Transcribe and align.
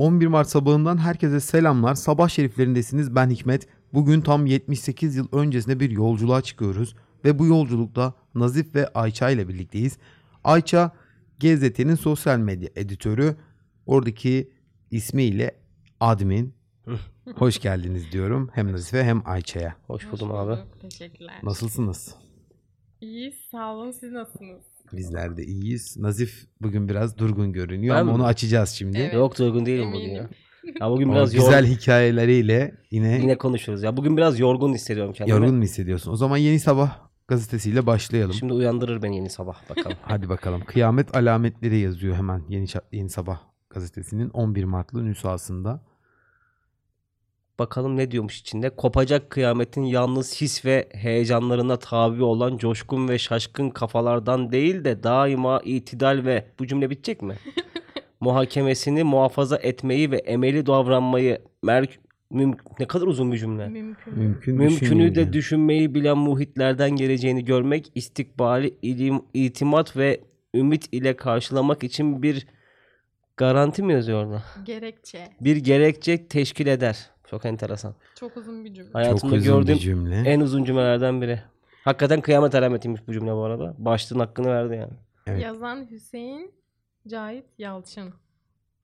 11 0.00 0.26
Mart 0.26 0.48
sabahından 0.48 0.98
herkese 0.98 1.40
selamlar. 1.40 1.94
Sabah 1.94 2.28
şeriflerindesiniz. 2.28 3.14
Ben 3.14 3.30
Hikmet. 3.30 3.68
Bugün 3.94 4.20
tam 4.20 4.46
78 4.46 5.16
yıl 5.16 5.28
öncesine 5.32 5.80
bir 5.80 5.90
yolculuğa 5.90 6.42
çıkıyoruz. 6.42 6.94
Ve 7.24 7.38
bu 7.38 7.46
yolculukta 7.46 8.14
Nazif 8.34 8.74
ve 8.74 8.88
Ayça 8.88 9.30
ile 9.30 9.48
birlikteyiz. 9.48 9.98
Ayça 10.44 10.92
GZT'nin 11.40 11.94
sosyal 11.94 12.38
medya 12.38 12.68
editörü. 12.76 13.36
Oradaki 13.86 14.50
ismiyle 14.90 15.56
admin. 16.00 16.54
Hoş 17.34 17.60
geldiniz 17.60 18.12
diyorum. 18.12 18.50
Hem 18.52 18.72
Nazife 18.72 19.04
hem 19.04 19.22
Ayça'ya. 19.24 19.76
Hoş 19.86 20.12
buldum 20.12 20.32
abi. 20.32 20.58
Teşekkürler. 20.80 21.34
Nasılsınız? 21.42 22.14
İyiyiz. 23.00 23.34
Sağ 23.50 23.74
olun. 23.74 23.90
Siz 23.90 24.12
nasılsınız? 24.12 24.69
Bizler 24.92 25.36
de 25.36 25.44
iyiyiz. 25.44 25.96
Nazif 25.96 26.46
bugün 26.62 26.88
biraz 26.88 27.18
durgun 27.18 27.52
görünüyor 27.52 27.94
Ben 27.96 28.00
ama 28.00 28.10
mi? 28.12 28.16
onu 28.16 28.24
açacağız 28.26 28.68
şimdi. 28.68 28.98
Evet. 28.98 29.14
Yok 29.14 29.38
durgun 29.38 29.66
değilim 29.66 29.92
bugün 29.92 30.08
ya. 30.10 30.28
Ya 30.80 30.90
bugün 30.90 31.08
O 31.08 31.12
biraz 31.12 31.32
güzel 31.32 31.64
yor- 31.68 31.76
hikayeleriyle 31.76 32.74
yine, 32.90 33.18
yine 33.20 33.38
konuşuruz. 33.38 33.82
Ya 33.82 33.96
bugün 33.96 34.16
biraz 34.16 34.40
yorgun 34.40 34.74
hissediyorum 34.74 35.12
kendimi. 35.12 35.36
yorgun 35.38 35.54
mu 35.54 35.62
hissediyorsun? 35.62 36.12
O 36.12 36.16
zaman 36.16 36.36
Yeni 36.36 36.60
Sabah 36.60 36.98
gazetesiyle 37.28 37.86
başlayalım. 37.86 38.34
Şimdi 38.34 38.52
uyandırır 38.52 39.02
beni 39.02 39.16
yeni 39.16 39.30
sabah 39.30 39.70
bakalım. 39.70 39.96
Hadi 40.02 40.28
bakalım. 40.28 40.62
Kıyamet 40.66 41.16
alametleri 41.16 41.78
yazıyor 41.78 42.16
hemen 42.16 42.42
Yeni 42.48 42.66
Yeni 42.92 43.10
Sabah 43.10 43.40
gazetesinin 43.70 44.30
11 44.30 44.64
Mart'lı 44.64 45.04
nüshasında. 45.04 45.82
Bakalım 47.60 47.96
ne 47.96 48.10
diyormuş 48.10 48.40
içinde. 48.40 48.70
Kopacak 48.70 49.30
kıyametin 49.30 49.82
yalnız 49.82 50.40
his 50.40 50.64
ve 50.64 50.88
heyecanlarına 50.92 51.76
tabi 51.76 52.22
olan 52.22 52.56
coşkun 52.56 53.08
ve 53.08 53.18
şaşkın 53.18 53.70
kafalardan 53.70 54.52
değil 54.52 54.84
de 54.84 55.02
daima 55.02 55.60
itidal 55.64 56.22
ve 56.24 56.44
bu 56.58 56.66
cümle 56.66 56.90
bitecek 56.90 57.22
mi? 57.22 57.34
Muhakemesini 58.20 59.04
muhafaza 59.04 59.56
etmeyi 59.56 60.10
ve 60.10 60.16
emeli 60.16 60.66
davranmayı 60.66 61.38
merk 61.62 61.98
müm- 62.32 62.58
ne 62.80 62.86
kadar 62.86 63.06
uzun 63.06 63.32
bir 63.32 63.38
cümle. 63.38 63.68
Mümkün. 63.68 64.18
Mümkün 64.18 64.54
Mümkünü 64.56 65.14
de 65.14 65.20
yani. 65.20 65.32
düşünmeyi 65.32 65.94
bilen 65.94 66.18
muhitlerden 66.18 66.90
geleceğini 66.90 67.44
görmek, 67.44 67.92
istikbali 67.94 68.74
ilim, 68.82 69.22
itimat 69.34 69.96
ve 69.96 70.20
ümit 70.54 70.88
ile 70.92 71.16
karşılamak 71.16 71.84
için 71.84 72.22
bir 72.22 72.46
garanti 73.36 73.82
mi 73.82 73.92
yazıyor 73.92 74.24
orada? 74.26 74.42
Gerekçe. 74.64 75.28
Bir 75.40 75.56
gerekçe 75.56 76.26
teşkil 76.26 76.66
eder. 76.66 77.10
Çok 77.30 77.44
enteresan. 77.44 77.94
Çok 78.14 78.36
uzun 78.36 78.64
bir 78.64 78.74
cümle. 78.74 78.86
Çok 78.88 78.94
Hayatımda 78.94 79.34
uzun 79.36 79.44
gördüğüm 79.44 79.74
bir 79.74 79.80
cümle. 79.80 80.16
en 80.16 80.40
uzun 80.40 80.64
cümlelerden 80.64 81.22
biri. 81.22 81.42
Hakikaten 81.84 82.20
kıyamet 82.20 82.54
alametiymiş 82.54 83.06
bu 83.08 83.12
cümle 83.12 83.32
bu 83.32 83.42
arada. 83.44 83.74
Başlığın 83.78 84.18
hakkını 84.18 84.46
verdi 84.46 84.74
yani. 84.74 84.92
Evet. 85.26 85.42
Yazan 85.42 85.90
Hüseyin 85.90 86.54
Cahit 87.08 87.44
Yalçın. 87.58 88.14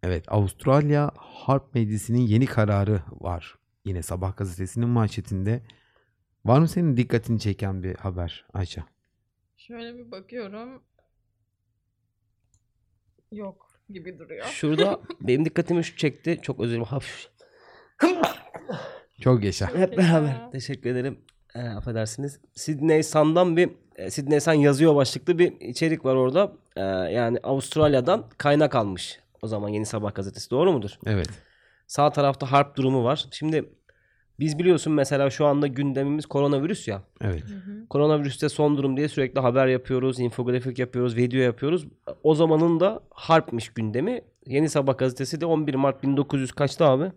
Evet, 0.02 0.24
Avustralya 0.32 1.10
Harp 1.16 1.74
Meclisi'nin 1.74 2.18
yeni 2.20 2.46
kararı 2.46 3.02
var. 3.12 3.54
Yine 3.84 4.02
Sabah 4.02 4.36
gazetesinin 4.36 4.88
manşetinde. 4.88 5.62
Var 6.44 6.60
mı 6.60 6.68
senin 6.68 6.96
dikkatini 6.96 7.40
çeken 7.40 7.82
bir 7.82 7.96
haber 7.96 8.44
Ayça? 8.54 8.84
Şöyle 9.56 9.98
bir 9.98 10.10
bakıyorum. 10.10 10.82
Yok 13.32 13.66
gibi 13.90 14.18
duruyor. 14.18 14.46
Şurada 14.46 15.00
benim 15.20 15.44
dikkatimi 15.44 15.84
şu 15.84 15.96
çekti. 15.96 16.38
Çok 16.42 16.60
özür 16.60 16.70
dilerim. 16.70 16.84
Hafif. 16.84 17.35
Çok 19.20 19.44
yaşa. 19.44 19.74
Hep 19.74 19.98
beraber. 19.98 20.50
Teşekkür 20.52 20.90
ederim. 20.90 21.18
Ee, 21.54 21.60
affedersiniz. 21.60 22.40
Sydney 22.54 23.02
Sun'dan 23.02 23.56
bir 23.56 23.70
e, 23.96 24.10
Sydney 24.10 24.40
Sun 24.40 24.52
yazıyor 24.52 24.94
başlıklı 24.96 25.38
bir 25.38 25.60
içerik 25.60 26.04
var 26.04 26.14
orada. 26.14 26.52
Ee, 26.76 26.80
yani 27.12 27.38
Avustralya'dan 27.42 28.24
kaynak 28.38 28.74
almış. 28.74 29.20
O 29.42 29.46
zaman 29.46 29.68
Yeni 29.68 29.86
Sabah 29.86 30.14
gazetesi. 30.14 30.50
Doğru 30.50 30.72
mudur? 30.72 30.90
Evet. 31.06 31.28
Sağ 31.86 32.10
tarafta 32.10 32.52
harp 32.52 32.76
durumu 32.76 33.04
var. 33.04 33.26
Şimdi 33.30 33.64
biz 34.40 34.58
biliyorsun 34.58 34.92
mesela 34.92 35.30
şu 35.30 35.46
anda 35.46 35.66
gündemimiz 35.66 36.26
koronavirüs 36.26 36.88
ya. 36.88 37.02
Evet. 37.20 37.44
Hı 37.44 37.54
hı. 37.54 37.88
Koronavirüste 37.88 38.48
son 38.48 38.76
durum 38.76 38.96
diye 38.96 39.08
sürekli 39.08 39.40
haber 39.40 39.66
yapıyoruz, 39.66 40.20
infografik 40.20 40.78
yapıyoruz, 40.78 41.16
video 41.16 41.40
yapıyoruz. 41.40 41.86
O 42.22 42.34
zamanın 42.34 42.80
da 42.80 43.00
harpmiş 43.10 43.68
gündemi. 43.68 44.20
Yeni 44.46 44.68
Sabah 44.68 44.98
gazetesi 44.98 45.40
de 45.40 45.46
11 45.46 45.74
Mart 45.74 46.02
1900 46.02 46.52
kaçtı 46.52 46.84
abi? 46.84 47.12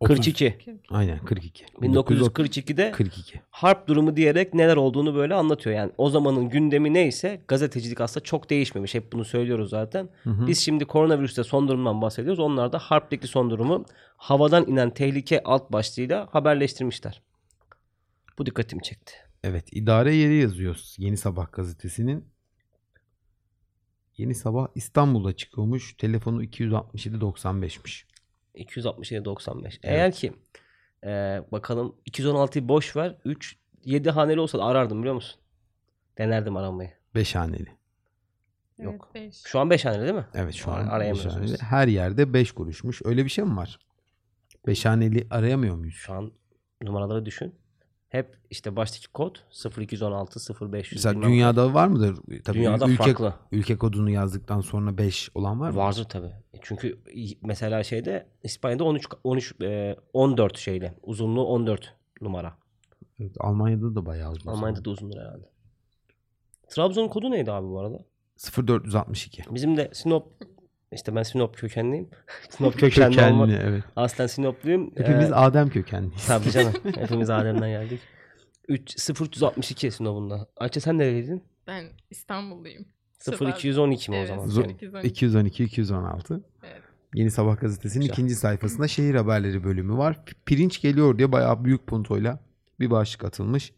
30 0.00 0.16
42. 0.16 0.58
Aynen 0.90 1.18
42. 1.18 1.64
1942'de 1.64 2.90
42. 2.92 3.40
harp 3.50 3.88
durumu 3.88 4.16
diyerek 4.16 4.54
neler 4.54 4.76
olduğunu 4.76 5.14
böyle 5.14 5.34
anlatıyor. 5.34 5.76
Yani 5.76 5.92
o 5.98 6.10
zamanın 6.10 6.48
gündemi 6.48 6.94
neyse 6.94 7.40
gazetecilik 7.48 8.00
aslında 8.00 8.24
çok 8.24 8.50
değişmemiş. 8.50 8.94
Hep 8.94 9.12
bunu 9.12 9.24
söylüyoruz 9.24 9.70
zaten. 9.70 10.08
Hı 10.22 10.30
hı. 10.30 10.46
Biz 10.46 10.58
şimdi 10.58 10.84
koronavirüste 10.84 11.44
son 11.44 11.68
durumdan 11.68 12.02
bahsediyoruz. 12.02 12.40
Onlar 12.40 12.72
da 12.72 12.78
harpteki 12.78 13.26
son 13.26 13.50
durumu 13.50 13.84
havadan 14.16 14.66
inen 14.66 14.90
tehlike 14.90 15.42
alt 15.42 15.72
başlığıyla 15.72 16.28
haberleştirmişler. 16.30 17.22
Bu 18.38 18.46
dikkatimi 18.46 18.82
çekti. 18.82 19.12
Evet, 19.44 19.68
idare 19.72 20.14
yeri 20.14 20.34
yazıyoruz 20.34 20.96
Yeni 20.98 21.16
Sabah 21.16 21.52
gazetesinin. 21.52 22.24
Yeni 24.16 24.34
Sabah 24.34 24.66
İstanbul'da 24.74 25.32
çıkıyormuş. 25.36 25.94
Telefonu 25.96 26.44
267.95'miş. 26.44 28.04
267 28.56 29.24
95. 29.24 29.80
Eğer 29.82 30.12
ki 30.12 30.32
e, 31.04 31.08
bakalım 31.52 31.96
216'yı 32.10 32.68
boş 32.68 32.96
ver. 32.96 33.16
3 33.24 33.56
7 33.84 34.10
haneli 34.10 34.40
olsa 34.40 34.58
da 34.58 34.64
arardım 34.64 34.98
biliyor 34.98 35.14
musun? 35.14 35.40
Denerdim 36.18 36.56
aramayı. 36.56 36.90
5 37.14 37.34
haneli. 37.34 37.76
Evet, 38.78 38.92
Yok. 38.92 39.10
beş. 39.14 39.36
Şu 39.44 39.58
an 39.58 39.70
5 39.70 39.84
haneli 39.84 40.02
değil 40.02 40.14
mi? 40.14 40.26
Evet 40.34 40.54
şu 40.54 40.70
an 40.70 40.84
beş 40.86 40.92
arayamıyorsunuz. 40.92 41.36
haneli. 41.36 41.62
Her 41.62 41.88
yerde 41.88 42.32
5 42.32 42.52
kuruşmuş. 42.52 43.02
Öyle 43.04 43.24
bir 43.24 43.30
şey 43.30 43.44
mi 43.44 43.56
var? 43.56 43.78
5 44.66 44.84
haneli 44.84 45.26
arayamıyor 45.30 45.76
muyuz? 45.76 45.94
Şu 45.94 46.12
an 46.12 46.32
numaraları 46.82 47.26
düşün. 47.26 47.54
Hep 48.08 48.38
işte 48.50 48.76
baştaki 48.76 49.08
kod 49.08 49.36
0216 49.78 50.70
0500. 50.72 51.04
Mesela 51.04 51.22
dünyada 51.22 51.74
var 51.74 51.86
mıdır? 51.86 52.16
Tabii 52.44 52.58
Dünyada 52.58 52.88
ülke, 52.88 52.96
farklı. 52.96 53.34
ülke 53.52 53.78
kodunu 53.78 54.10
yazdıktan 54.10 54.60
sonra 54.60 54.98
5 54.98 55.30
olan 55.34 55.60
var 55.60 55.70
mı? 55.70 55.76
Vardır 55.76 56.04
tabii. 56.04 56.32
Çünkü 56.62 56.98
mesela 57.42 57.84
şeyde 57.84 58.26
İspanya'da 58.42 58.84
13 58.84 59.06
13 59.24 59.54
e, 59.62 59.96
14 60.12 60.58
şeyle 60.58 60.94
uzunluğu 61.02 61.44
14 61.44 61.94
numara. 62.20 62.56
Evet, 63.20 63.36
Almanya'da 63.40 63.94
da 63.94 64.06
bayağı 64.06 64.32
uzun. 64.32 64.50
Almanya'da 64.50 64.84
da 64.84 64.90
uzundur 64.90 65.18
herhalde. 65.18 65.50
Trabzon'un 66.68 67.08
kodu 67.08 67.30
neydi 67.30 67.52
abi 67.52 67.68
bu 67.68 67.80
arada? 67.80 68.04
0462. 68.36 69.42
Bizim 69.50 69.76
de 69.76 69.90
Sinop 69.92 70.26
işte 70.92 71.14
ben 71.14 71.22
Sinop 71.22 71.56
kökenliyim. 71.56 72.08
Sinop 72.50 72.74
kökenli, 72.78 73.22
olma. 73.24 73.46
Kökenli 73.46 73.68
evet. 73.70 73.84
Aslen 73.96 74.26
Sinopluyum. 74.26 74.90
Hepimiz 74.96 75.30
Ee, 75.30 75.34
Adem 75.34 75.68
kökenliyiz. 75.68 76.26
tabii 76.26 76.50
canım. 76.50 76.72
Hepimiz 76.96 77.30
Adem'den 77.30 77.68
geldik. 77.70 78.00
3 78.68 79.10
0362 79.10 79.90
Sinop'unda. 79.90 80.48
Ayça 80.56 80.80
sen 80.80 80.98
nereliydin? 80.98 81.42
Ben 81.66 81.84
İstanbulluyum. 82.10 82.84
0212 83.40 84.10
mi 84.10 84.16
o 84.16 84.18
Evet. 84.18 84.28
zaman? 84.28 84.48
Zo- 84.48 84.62
senin? 84.62 84.68
212. 84.74 85.08
212 85.08 85.64
216. 85.64 86.44
Evet. 86.64 86.82
Yeni 87.14 87.30
Sabah 87.30 87.60
gazetesinin 87.60 88.00
Güzel. 88.02 88.12
ikinci 88.14 88.34
sayfasında 88.34 88.88
şehir 88.88 89.14
haberleri 89.14 89.64
bölümü 89.64 89.96
var. 89.96 90.24
Pirinç 90.46 90.80
geliyor 90.82 91.18
diye 91.18 91.32
bayağı 91.32 91.64
büyük 91.64 91.86
puntoyla 91.86 92.40
bir 92.80 92.90
başlık 92.90 93.24
atılmış. 93.24 93.72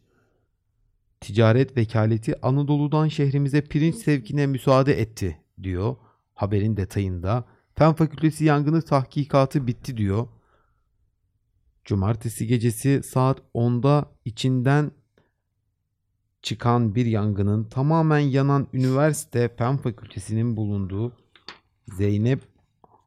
Ticaret 1.21 1.77
vekaleti 1.77 2.41
Anadolu'dan 2.45 3.07
şehrimize 3.07 3.61
pirinç 3.61 3.95
sevkine 3.95 4.47
müsaade 4.47 5.01
etti 5.01 5.37
diyor. 5.63 5.95
Haberin 6.39 6.77
detayında. 6.77 7.45
Fen 7.75 7.93
Fakültesi 7.93 8.45
yangını 8.45 8.81
tahkikatı 8.81 9.67
bitti 9.67 9.97
diyor. 9.97 10.27
Cumartesi 11.85 12.47
gecesi 12.47 13.01
saat 13.03 13.39
10'da 13.53 14.05
içinden 14.25 14.91
çıkan 16.41 16.95
bir 16.95 17.05
yangının 17.05 17.63
tamamen 17.63 18.19
yanan 18.19 18.67
üniversite 18.73 19.49
Fen 19.55 19.77
Fakültesi'nin 19.77 20.57
bulunduğu 20.57 21.17
Zeynep 21.87 22.41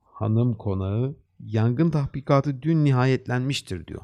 Hanım 0.04 0.54
konağı 0.54 1.16
yangın 1.40 1.90
tahkikatı 1.90 2.62
dün 2.62 2.84
nihayetlenmiştir 2.84 3.86
diyor. 3.86 4.02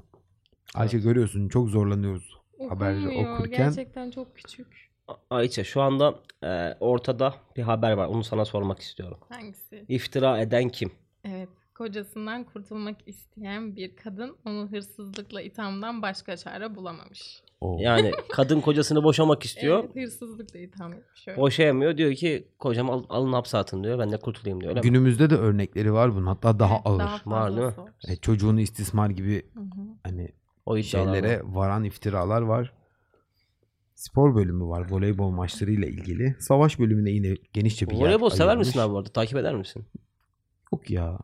Ayşe 0.74 0.98
görüyorsun 0.98 1.48
çok 1.48 1.68
zorlanıyoruz. 1.68 2.38
Haberleri 2.68 3.06
Okunmuyor. 3.08 3.38
okurken- 3.38 3.50
Gerçekten 3.58 4.10
çok 4.10 4.36
küçük. 4.36 4.87
A- 5.08 5.14
Ayça 5.36 5.64
şu 5.64 5.80
anda 5.82 6.14
e, 6.44 6.74
ortada 6.80 7.34
bir 7.56 7.62
haber 7.62 7.92
var. 7.92 8.06
Onu 8.06 8.24
sana 8.24 8.44
sormak 8.44 8.78
istiyorum. 8.78 9.18
Hangisi? 9.28 9.84
İftira 9.88 10.40
eden 10.40 10.68
kim? 10.68 10.90
Evet. 11.24 11.48
Kocasından 11.74 12.44
kurtulmak 12.44 12.96
isteyen 13.08 13.76
bir 13.76 13.96
kadın 13.96 14.36
onu 14.46 14.68
hırsızlıkla 14.72 15.42
ithamdan 15.42 16.02
başka 16.02 16.36
çare 16.36 16.74
bulamamış. 16.74 17.42
Oo. 17.60 17.76
Yani 17.80 18.10
kadın 18.32 18.60
kocasını 18.60 19.04
boşamak 19.04 19.42
istiyor. 19.44 19.84
Evet, 19.84 19.96
hırsızlıkla 19.96 20.58
itham 20.58 20.92
etmiş. 20.92 21.28
öyle. 21.28 21.40
Boşayamıyor. 21.40 21.96
Diyor 21.96 22.14
ki 22.14 22.48
kocam 22.58 22.90
al, 22.90 23.04
alın 23.08 23.32
hapse 23.32 23.58
atın 23.58 23.84
diyor. 23.84 23.98
Ben 23.98 24.12
de 24.12 24.16
kurtulayım 24.16 24.60
diyor. 24.60 24.70
Öyle 24.70 24.80
mi? 24.80 24.84
Günümüzde 24.84 25.30
de 25.30 25.34
örnekleri 25.36 25.92
var 25.92 26.14
bunun 26.14 26.26
hatta 26.26 26.58
daha 26.58 26.74
Evet, 26.74 26.82
ağır. 26.86 26.98
Daha 26.98 27.20
Var 27.26 27.56
değil 27.56 27.66
mi? 27.66 27.72
E, 28.08 28.16
çocuğunu 28.16 28.60
istismar 28.60 29.10
gibi 29.10 29.42
Hı 29.54 29.60
hı. 29.60 29.80
hani 30.04 30.28
O 30.66 30.76
şeylere 30.82 31.36
var. 31.38 31.44
varan 31.44 31.84
iftiralar 31.84 32.42
var. 32.42 32.72
Spor 33.98 34.34
bölümü 34.34 34.64
var 34.64 34.86
voleybol 34.90 35.30
maçlarıyla 35.30 35.88
ilgili. 35.88 36.36
Savaş 36.38 36.78
bölümüne 36.78 37.10
yine 37.10 37.34
genişçe 37.52 37.90
bir 37.90 37.94
yer 37.96 38.00
Voleybol 38.02 38.30
sever 38.30 38.48
ayırmış. 38.48 38.66
misin 38.66 38.80
abi 38.80 38.92
bu 38.92 38.98
arada? 38.98 39.08
Takip 39.10 39.38
eder 39.38 39.54
misin? 39.54 39.84
Yok 40.72 40.90
ya. 40.90 41.18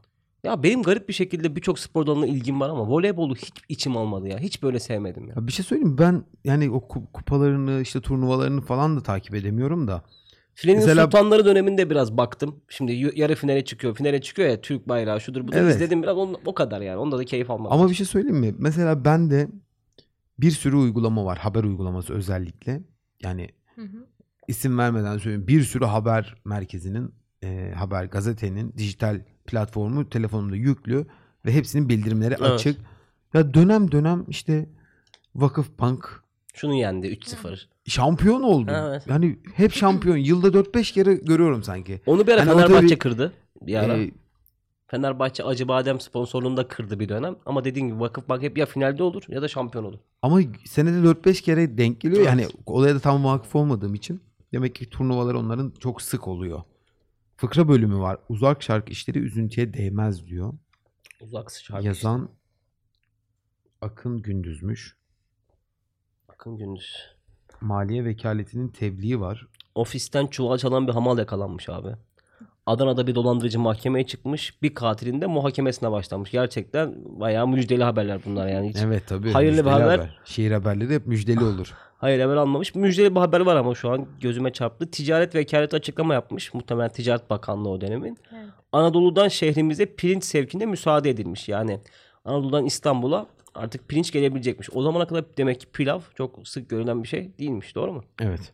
Ya 0.44 0.62
benim 0.62 0.82
garip 0.82 1.08
bir 1.08 1.12
şekilde 1.14 1.56
birçok 1.56 1.78
spor 1.78 2.06
dalına 2.06 2.26
ilgim 2.26 2.60
var 2.60 2.68
ama 2.68 2.88
voleybolu 2.88 3.34
hiç 3.34 3.52
içim 3.68 3.96
almadı 3.96 4.28
ya. 4.28 4.38
Hiç 4.38 4.62
böyle 4.62 4.80
sevmedim 4.80 5.28
ya. 5.28 5.34
Ya 5.36 5.46
bir 5.46 5.52
şey 5.52 5.64
söyleyeyim 5.64 5.88
mi? 5.92 5.98
Ben 5.98 6.24
yani 6.44 6.70
o 6.70 6.76
ku- 6.78 7.12
kupalarını 7.12 7.80
işte 7.80 8.00
turnuvalarını 8.00 8.60
falan 8.60 8.96
da 8.96 9.02
takip 9.02 9.34
edemiyorum 9.34 9.88
da. 9.88 10.04
Filenin 10.54 10.78
Mesela- 10.78 11.04
sultanları 11.04 11.44
döneminde 11.44 11.90
biraz 11.90 12.16
baktım. 12.16 12.60
Şimdi 12.68 12.92
yarı 13.14 13.34
finale 13.34 13.64
çıkıyor. 13.64 13.94
Finale 13.96 14.20
çıkıyor 14.20 14.48
ya 14.48 14.60
Türk 14.60 14.88
bayrağı 14.88 15.20
şudur 15.20 15.42
budur. 15.48 15.56
Evet. 15.56 15.74
izledim 15.74 16.02
biraz 16.02 16.16
on- 16.16 16.36
o 16.46 16.54
kadar 16.54 16.80
yani. 16.80 16.96
Onda 16.98 17.18
da 17.18 17.24
keyif 17.24 17.50
almadım. 17.50 17.72
Ama 17.72 17.90
bir 17.90 17.94
şey 17.94 18.06
söyleyeyim 18.06 18.36
mi? 18.36 18.54
Mesela 18.58 19.04
ben 19.04 19.30
de 19.30 19.48
bir 20.38 20.50
sürü 20.50 20.76
uygulama 20.76 21.24
var. 21.24 21.38
Haber 21.38 21.64
uygulaması 21.64 22.14
özellikle. 22.14 22.82
Yani 23.22 23.48
Hı 23.74 23.82
hı. 23.82 24.06
isim 24.48 24.78
vermeden 24.78 25.18
söyleyeyim. 25.18 25.48
Bir 25.48 25.62
sürü 25.62 25.84
haber 25.84 26.34
merkezinin, 26.44 27.14
e, 27.42 27.72
haber 27.76 28.04
gazetenin 28.04 28.72
dijital 28.78 29.20
platformu 29.46 30.08
telefonumda 30.08 30.56
yüklü 30.56 31.06
ve 31.46 31.52
hepsinin 31.52 31.88
bildirimleri 31.88 32.34
Evet. 32.40 32.50
açık. 32.50 32.80
Ya 33.34 33.54
dönem 33.54 33.92
dönem 33.92 34.24
işte 34.28 34.68
Vakıfbank 35.34 36.22
Şunu 36.54 36.74
yendi 36.74 37.06
3-0. 37.06 37.68
şampiyon 37.86 38.42
oldu. 38.42 38.72
Evet. 38.74 39.02
Yani 39.08 39.38
hep 39.54 39.72
şampiyon. 39.72 40.16
Yılda 40.16 40.48
4-5 40.48 40.92
kere 40.92 41.14
görüyorum 41.14 41.62
sanki. 41.62 42.00
Onu 42.06 42.26
bir 42.26 42.32
ara 42.32 42.40
o 42.40 42.44
Fenerbahçe 42.44 42.86
tabii- 42.86 42.98
kırdı. 42.98 43.32
Bir 43.62 43.74
ara. 43.74 43.96
Ee, 43.96 44.10
Fenerbahçe 44.94 45.44
Acıbadem 45.44 46.00
sponsorluğunda 46.00 46.68
kırdı 46.68 47.00
bir 47.00 47.08
dönem. 47.08 47.36
Ama 47.46 47.64
dediğin 47.64 47.88
gibi 47.88 48.00
Vakıfbank 48.00 48.42
hep 48.42 48.58
ya 48.58 48.66
finalde 48.66 49.02
olur 49.02 49.22
ya 49.28 49.42
da 49.42 49.48
şampiyon 49.48 49.84
olur. 49.84 49.98
Ama 50.22 50.40
senede 50.66 51.08
4-5 51.08 51.42
kere 51.42 51.78
denk 51.78 52.00
geliyor. 52.00 52.20
Evet. 52.20 52.28
Yani 52.28 52.46
olaya 52.66 52.94
da 52.94 53.00
tam 53.00 53.24
vakıf 53.24 53.56
olmadığım 53.56 53.94
için. 53.94 54.22
Demek 54.52 54.74
ki 54.74 54.90
turnuvalar 54.90 55.34
onların 55.34 55.72
çok 55.80 56.02
sık 56.02 56.28
oluyor. 56.28 56.62
Fıkra 57.36 57.68
bölümü 57.68 57.98
var. 57.98 58.18
Uzak 58.28 58.62
şarkı 58.62 58.92
işleri 58.92 59.18
üzüntüye 59.18 59.74
değmez 59.74 60.26
diyor. 60.26 60.52
Uzak 61.20 61.50
şarkı. 61.50 61.86
Yazan 61.86 62.28
Akın 63.80 64.22
Gündüzmüş. 64.22 64.96
Akın 66.28 66.56
Gündüz. 66.56 66.96
Maliye 67.60 68.04
vekaletinin 68.04 68.68
tebliği 68.68 69.20
var. 69.20 69.48
Ofisten 69.74 70.26
çuval 70.26 70.58
çalan 70.58 70.88
bir 70.88 70.92
hamal 70.92 71.18
yakalanmış 71.18 71.68
abi. 71.68 71.96
Adana'da 72.66 73.06
bir 73.06 73.14
dolandırıcı 73.14 73.60
mahkemeye 73.60 74.06
çıkmış. 74.06 74.62
Bir 74.62 74.74
katilin 74.74 75.20
de 75.20 75.26
muhakemesine 75.26 75.90
başlamış. 75.90 76.30
Gerçekten 76.30 76.94
bayağı 77.06 77.48
müjdeli 77.48 77.84
haberler 77.84 78.20
bunlar 78.26 78.48
yani. 78.48 78.68
Hiç 78.68 78.76
Evet 78.76 79.02
tabii. 79.06 79.32
Hayırlı 79.32 79.58
bir 79.58 79.70
müjdeli 79.70 79.82
haber. 79.82 80.20
Şehir 80.24 80.50
haberleri 80.50 80.94
hep 80.94 81.06
müjdeli 81.06 81.44
olur. 81.44 81.74
hayır 81.98 82.20
haber 82.20 82.36
almamış. 82.36 82.74
Müjdeli 82.74 83.14
bir 83.14 83.20
haber 83.20 83.40
var 83.40 83.56
ama 83.56 83.74
şu 83.74 83.90
an 83.90 84.06
gözüme 84.20 84.52
çarptı. 84.52 84.90
Ticaret 84.90 85.34
vekaleti 85.34 85.76
açıklama 85.76 86.14
yapmış. 86.14 86.54
Muhtemelen 86.54 86.90
Ticaret 86.90 87.30
Bakanlığı 87.30 87.68
o 87.68 87.80
dönemin. 87.80 88.18
Evet. 88.32 88.48
Anadolu'dan 88.72 89.28
şehrimize 89.28 89.86
pirinç 89.86 90.24
sevkine 90.24 90.66
müsaade 90.66 91.10
edilmiş. 91.10 91.48
Yani 91.48 91.80
Anadolu'dan 92.24 92.64
İstanbul'a 92.64 93.26
artık 93.54 93.88
pirinç 93.88 94.10
gelebilecekmiş. 94.10 94.68
O 94.72 94.82
zamana 94.82 95.06
kadar 95.06 95.24
demek 95.36 95.60
ki 95.60 95.66
pilav 95.66 96.00
çok 96.14 96.48
sık 96.48 96.68
görülen 96.68 97.02
bir 97.02 97.08
şey 97.08 97.30
değilmiş. 97.38 97.74
Doğru 97.74 97.92
mu? 97.92 98.04
Evet. 98.20 98.52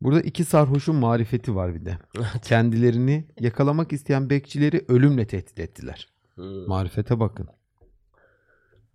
Burada 0.00 0.20
iki 0.20 0.44
sarhoşun 0.44 0.96
marifeti 0.96 1.54
var 1.54 1.74
bir 1.74 1.84
de. 1.84 1.98
Kendilerini 2.42 3.24
yakalamak 3.40 3.92
isteyen 3.92 4.30
bekçileri 4.30 4.84
ölümle 4.88 5.26
tehdit 5.26 5.60
ettiler. 5.60 6.08
Hmm. 6.34 6.66
Marifete 6.68 7.20
bakın. 7.20 7.48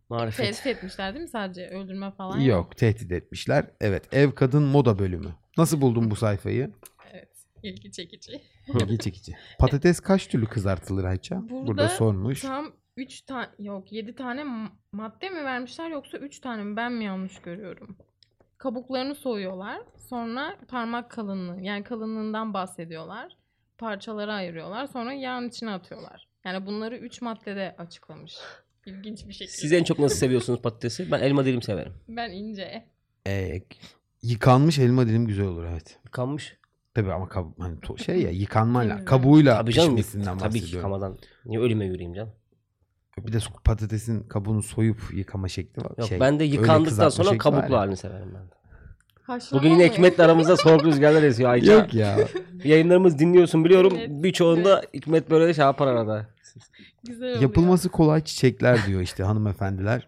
Marifet. 0.10 0.46
Tehdit 0.46 0.68
etmişler 0.68 1.14
değil 1.14 1.24
mi 1.24 1.30
sadece? 1.30 1.68
Öldürme 1.68 2.12
falan 2.12 2.40
Yok 2.40 2.78
tehdit 2.78 3.12
etmişler. 3.12 3.66
Evet 3.82 4.14
ev 4.14 4.32
kadın 4.32 4.64
moda 4.64 5.00
bölümü. 5.00 5.36
Nasıl 5.58 5.82
buldun 5.82 6.12
bu 6.12 6.16
sayfayı? 6.16 6.72
Evet. 7.12 7.30
İlgi 7.64 7.92
çekici. 7.92 8.42
İlgi 8.68 8.98
çekici. 8.98 9.34
Patates 9.60 10.00
kaç 10.00 10.28
türlü 10.28 10.46
kızartılır 10.46 11.04
Ayça? 11.04 11.42
Burada, 11.50 11.68
Burada 11.68 11.90
sormuş. 11.90 12.42
Tam 12.42 12.72
3 12.98 13.22
tane 13.22 13.48
yok 13.60 13.92
7 13.92 14.16
tane 14.16 14.44
madde 14.92 15.30
mi 15.30 15.44
vermişler 15.44 15.90
yoksa 15.90 16.18
3 16.18 16.40
tane 16.40 16.64
mi? 16.64 16.76
Ben 16.76 16.94
mi 16.94 17.04
yanlış 17.04 17.42
görüyorum? 17.42 17.98
Kabuklarını 18.66 19.16
soyuyorlar. 19.16 19.82
Sonra 20.10 20.58
parmak 20.68 21.12
kalınlığı 21.12 21.62
yani 21.62 21.84
kalınlığından 21.84 22.54
bahsediyorlar. 22.54 23.38
Parçalara 23.78 24.34
ayırıyorlar. 24.34 24.88
Sonra 24.88 25.14
yağın 25.14 25.50
içine 25.50 25.72
atıyorlar. 25.72 26.28
Yani 26.46 26.66
bunları 26.66 26.98
3 26.98 27.22
maddede 27.22 27.76
açıklamış. 27.78 28.34
İlginç 28.86 29.28
bir 29.28 29.34
şekilde. 29.34 29.58
Siz 29.58 29.74
en 29.74 29.84
çok 29.84 30.00
nasıl 30.00 30.16
seviyorsunuz 30.18 30.62
patatesi? 30.62 31.12
Ben 31.12 31.20
elma 31.20 31.46
dilim 31.46 31.62
severim. 31.62 31.94
Ben 32.10 32.32
ince. 32.32 32.86
Ee, 33.28 33.62
yıkanmış 34.22 34.80
elma 34.80 35.08
dilim 35.08 35.26
güzel 35.28 35.46
olur 35.46 35.64
evet. 35.66 36.00
Kalmış. 36.12 36.58
Tabii 36.94 37.14
ama 37.14 37.26
kab- 37.26 37.60
hani 37.60 37.80
to- 37.80 38.04
şey 38.04 38.22
ya 38.22 38.30
yıkanmayla 38.30 39.06
kabuğuyla 39.06 39.58
Tabii 39.58 39.72
canım. 39.74 39.90
pişmesinden 39.96 40.38
Tabii 40.38 40.38
ki 40.38 40.44
bahsediyorum. 40.62 40.76
yıkamadan. 40.78 41.18
Niye 41.46 41.60
ölüme 41.60 41.86
yürüyeyim 41.86 42.14
canım? 42.14 42.34
Bir 43.28 43.34
de 43.34 43.38
patatesin 43.64 44.24
kabuğunu 44.24 44.64
soyup 44.64 44.98
yıkama 45.14 45.48
şekli 45.48 45.84
var. 45.84 45.92
Yok 45.98 46.08
Şey, 46.08 46.20
ben 46.20 46.40
de 46.40 46.44
yıkandıktan 46.44 47.10
sonra 47.10 47.38
kabuklu 47.38 47.78
halini 47.78 47.98
severim 47.98 48.32
ben. 48.36 48.48
de. 48.48 48.62
Haşlama 49.24 49.64
Bugün 49.64 49.74
yine? 49.74 49.90
Hikmet'le 49.90 50.20
aramızda 50.20 50.58
soğuk 50.58 50.86
rüzgarlar 50.86 51.24
esiyor 51.24 51.50
Ayça. 51.50 51.72
Yok 51.72 51.94
ya. 51.94 52.18
Yayınlarımız 52.64 53.20
dinliyorsun 53.20 53.66
biliyorum. 53.66 53.94
Evet, 53.98 54.10
Birçoğunda 54.10 54.82
Hikmet 54.94 55.30
böyle 55.30 55.54
şey 55.54 55.66
yapar 55.66 55.88
arada. 55.88 56.28
Güzel 57.04 57.28
oluyor. 57.28 57.42
Yapılması 57.42 57.90
kolay 57.90 58.24
çiçekler 58.24 58.86
diyor 58.88 59.02
işte 59.02 59.24
hanımefendiler. 59.24 60.08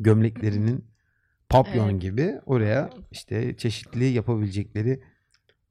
Gömleklerinin 0.00 0.84
papyon 1.48 1.90
Evet. 1.90 2.02
gibi 2.02 2.34
oraya 2.46 2.90
işte 3.10 3.56
çeşitli 3.56 4.04
yapabilecekleri 4.04 5.00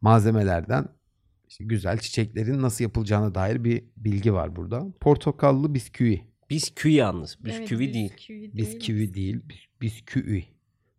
malzemelerden 0.02 0.88
işte 1.50 1.64
güzel 1.64 1.98
çiçeklerin 1.98 2.62
nasıl 2.62 2.84
yapılacağına 2.84 3.36
dair 3.36 3.64
bir 3.64 3.84
bilgi 3.98 4.34
var 4.34 4.56
burada. 4.56 4.86
Portakallı 5.00 5.74
bisküvi. 5.74 6.33
Bisküvi 6.54 6.94
yalnız. 6.94 7.38
Evet, 7.46 7.62
Bisküvi 7.62 7.94
değil. 7.94 8.12
bisküvi 8.14 8.40
değil. 8.40 8.54
Bisküvi 8.54 9.14
değil, 9.14 9.40
bisküvi. 9.82 10.44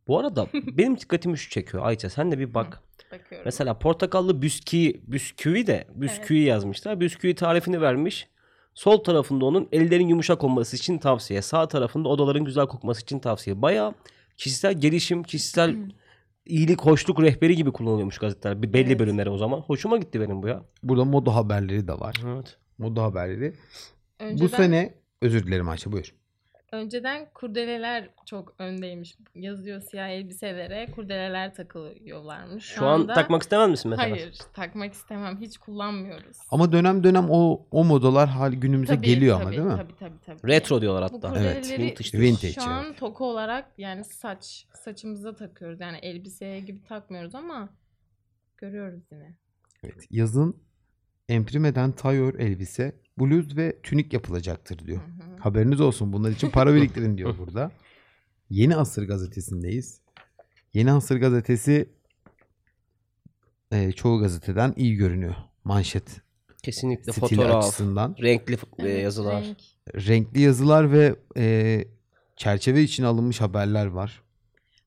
Bu 0.08 0.18
arada 0.18 0.46
benim 0.72 0.98
dikkatimi 1.00 1.38
şu 1.38 1.50
çekiyor 1.50 1.86
Ayça. 1.86 2.10
Sen 2.10 2.32
de 2.32 2.38
bir 2.38 2.54
bak. 2.54 2.82
Bakıyorum. 3.12 3.44
Mesela 3.44 3.78
portakallı 3.78 4.42
bisküvi, 4.42 5.00
bisküvi 5.06 5.66
de 5.66 5.86
bisküvi 5.94 6.40
yazmışlar. 6.40 7.00
Bisküvi 7.00 7.34
tarifini 7.34 7.80
vermiş. 7.80 8.28
Sol 8.74 9.04
tarafında 9.04 9.44
onun 9.44 9.68
ellerin 9.72 10.08
yumuşak 10.08 10.44
olması 10.44 10.76
için 10.76 10.98
tavsiye. 10.98 11.42
Sağ 11.42 11.68
tarafında 11.68 12.08
odaların 12.08 12.44
güzel 12.44 12.66
kokması 12.66 13.02
için 13.02 13.18
tavsiye. 13.18 13.62
Bayağı 13.62 13.94
kişisel 14.36 14.80
gelişim, 14.80 15.22
kişisel 15.22 15.76
iyilik, 16.46 16.80
hoşluk 16.80 17.22
rehberi 17.22 17.56
gibi 17.56 17.72
kullanılıyormuş 17.72 18.18
gazeteler. 18.18 18.62
Bir 18.62 18.72
belli 18.72 18.88
Evet. 18.88 18.98
bölümleri 19.00 19.30
o 19.30 19.38
zaman. 19.38 19.60
Hoşuma 19.60 19.96
gitti 19.96 20.20
benim 20.20 20.42
bu 20.42 20.48
ya. 20.48 20.62
Burada 20.82 21.04
moda 21.04 21.34
haberleri 21.34 21.88
de 21.88 21.92
var. 21.92 22.16
Evet. 22.26 22.56
Moda 22.78 23.02
haberleri. 23.02 23.52
Önceden, 24.20 24.40
Bu 24.40 24.48
sene 24.56 24.94
özür 25.24 25.46
dilerim 25.46 25.68
Ayşe 25.68 25.92
buyur. 25.92 26.14
önceden 26.72 27.28
kurdeleler 27.34 28.10
çok 28.26 28.54
öndeymiş. 28.58 29.16
Yazıyor 29.34 29.80
siyah 29.80 30.08
elbiselere 30.08 30.90
kurdeleler 30.90 31.54
takılıyorlarmış. 31.54 32.64
Şu, 32.64 32.86
an 32.86 33.00
anda- 33.00 33.14
takmak 33.14 33.42
istemez 33.42 33.70
misin 33.70 33.90
mesela? 33.90 34.10
Hayır, 34.10 34.38
takmak 34.52 34.92
istemem. 34.92 35.40
Hiç 35.40 35.58
kullanmıyoruz. 35.58 36.36
Ama 36.50 36.72
dönem 36.72 37.04
dönem 37.04 37.26
o 37.30 37.66
o 37.70 37.84
modalar 37.84 38.28
hali 38.28 38.60
günümüze 38.60 38.94
Tabii, 38.94 39.06
geliyor 39.06 39.36
ama 39.36 39.44
tabii, 39.44 39.56
değil 39.56 39.66
mi? 39.68 39.76
Tabii 39.76 39.96
tabii 39.98 40.20
tabii. 40.26 40.52
Retro 40.52 40.80
diyorlar 40.80 41.10
Bu 41.12 41.16
hatta. 41.16 41.34
Evet. 41.38 41.56
kurdeleleri 41.56 41.82
Vintage. 41.82 42.18
Vintage, 42.18 42.52
şu 42.52 42.62
an 42.62 42.84
evet. 42.86 42.98
toku 42.98 43.24
olarak 43.24 43.72
yani 43.78 44.04
saç 44.04 44.66
saçımıza 44.74 45.34
takıyoruz. 45.34 45.80
Yani 45.80 45.98
elbiseye 46.02 46.60
gibi 46.60 46.82
takmıyoruz 46.82 47.34
ama 47.34 47.68
görüyoruz 48.56 49.02
yine. 49.12 49.36
Evet. 49.84 50.06
Yazın 50.10 50.62
emprimeden 51.28 51.92
tayör 51.92 52.38
elbise, 52.38 53.00
bluz 53.18 53.56
ve 53.56 53.78
tünik 53.82 54.12
yapılacaktır 54.12 54.78
diyor. 54.86 54.98
Hı 54.98 55.02
hı. 55.02 55.36
Haberiniz 55.40 55.80
olsun 55.80 56.12
bunlar 56.12 56.30
için 56.30 56.50
para 56.50 56.74
biriktirin 56.74 57.18
diyor 57.18 57.38
burada. 57.38 57.70
Yeni 58.50 58.76
Asır 58.76 59.08
gazetesindeyiz. 59.08 60.00
Yeni 60.74 60.92
Asır 60.92 61.16
gazetesi 61.16 61.88
e, 63.72 63.92
çoğu 63.92 64.20
gazeteden 64.20 64.72
iyi 64.76 64.94
görünüyor. 64.96 65.34
Manşet 65.64 66.20
Kesinlikle 66.62 67.12
stili 67.12 67.20
fotoğraf, 67.28 67.64
açısından. 67.64 68.16
renkli 68.22 68.54
e, 68.54 68.58
Evet, 68.78 69.02
yazılar. 69.02 69.42
renk. 69.44 69.58
Renkli 69.94 70.40
yazılar 70.40 70.92
ve 70.92 71.16
e, 71.36 71.84
çerçeve 72.36 72.82
için 72.82 73.04
alınmış 73.04 73.40
haberler 73.40 73.86
var. 73.86 74.22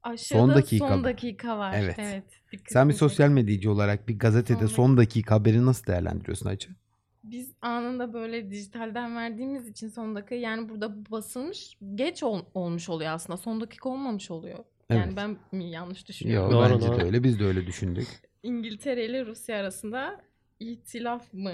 Aşağıda 0.03 0.41
Son 0.41 0.47
son 0.47 0.55
dakika 0.55 1.03
dakika, 1.03 1.53
mı? 1.53 1.59
var. 1.59 1.73
Evet. 1.77 1.95
Evet. 1.99 2.23
Sen 2.67 2.89
bir 2.89 2.93
sosyal 2.93 3.29
medyacı 3.29 3.71
olarak 3.71 4.07
bir 4.07 4.19
gazetede 4.19 4.59
Son 4.59 4.75
son 4.75 4.97
dakika 4.97 5.35
haberi 5.35 5.65
nasıl 5.65 5.85
değerlendiriyorsun 5.85 6.49
Ayça? 6.49 6.69
Biz 7.31 7.51
anında 7.61 8.13
böyle 8.13 8.51
dijitalden 8.51 9.15
verdiğimiz 9.15 9.67
için 9.67 9.87
son 9.87 10.15
dakika 10.15 10.35
yani 10.35 10.69
burada 10.69 11.11
basılmış 11.11 11.77
geç 11.95 12.23
ol- 12.23 12.45
olmuş 12.53 12.89
oluyor 12.89 13.11
aslında. 13.11 13.37
Son 13.37 13.61
dakika 13.61 13.89
olmamış 13.89 14.31
oluyor. 14.31 14.59
Yani 14.89 15.01
Evet. 15.05 15.13
ben 15.17 15.37
mi 15.51 15.69
yanlış 15.69 16.07
düşünüyorum? 16.07 16.51
Yok 16.51 16.61
Doğru, 16.63 16.73
bence 16.73 16.87
doğru. 16.87 16.99
de 16.99 17.03
öyle. 17.03 17.23
Biz 17.23 17.39
de 17.39 17.43
öyle 17.45 17.67
düşündük. 17.67 18.07
İngiltere 18.43 19.05
ile 19.05 19.25
Rusya 19.25 19.57
arasında 19.59 20.21
ihtilaf 20.59 21.33
mı 21.33 21.51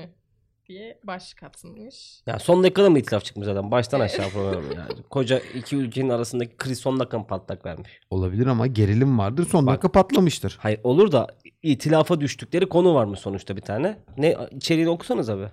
diye 0.68 1.00
başlık 1.03 1.44
atılmış. 1.44 2.22
Ya 2.27 2.39
son 2.39 2.63
dakikada 2.63 2.89
mı 2.89 3.00
itilaf 3.00 3.24
çıkmış 3.25 3.46
zaten? 3.46 3.72
Baştan 3.72 4.00
aşağı 4.00 4.30
program 4.30 4.63
yani. 4.75 5.03
Koca 5.10 5.39
iki 5.56 5.75
ülkenin 5.75 6.10
arasındaki 6.10 6.58
kriz 6.58 6.80
son 6.80 7.00
dakika 7.00 7.20
mı 7.20 7.27
patlak 7.27 7.65
vermiş? 7.65 8.00
Olabilir 8.10 8.48
ama 8.48 8.68
gerilim 8.68 9.20
vardır. 9.20 9.48
Son 9.51 9.68
Bak. 9.68 9.74
dakika 9.74 9.92
patlamıştır. 9.92 10.58
Hayır 10.62 10.80
olur 10.84 11.12
da 11.12 11.27
itilafa 11.63 12.22
düştükleri 12.22 12.65
konu 12.70 12.96
var 12.96 13.06
mı 13.06 13.18
sonuçta 13.18 13.56
bir 13.56 13.62
tane? 13.62 13.98
Ne 14.18 14.36
içeriğini 14.51 14.89
okusanız 14.89 15.30
abi. 15.30 15.48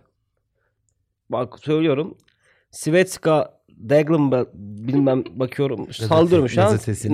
Bak 1.31 1.59
söylüyorum. 1.59 2.19
Svetska 2.71 3.61
Dagenbel 3.89 4.47
bilmem 4.55 5.25
bakıyorum 5.31 5.93
saldırıyorum 6.09 6.49
şu 6.49 6.63
an. 6.63 6.69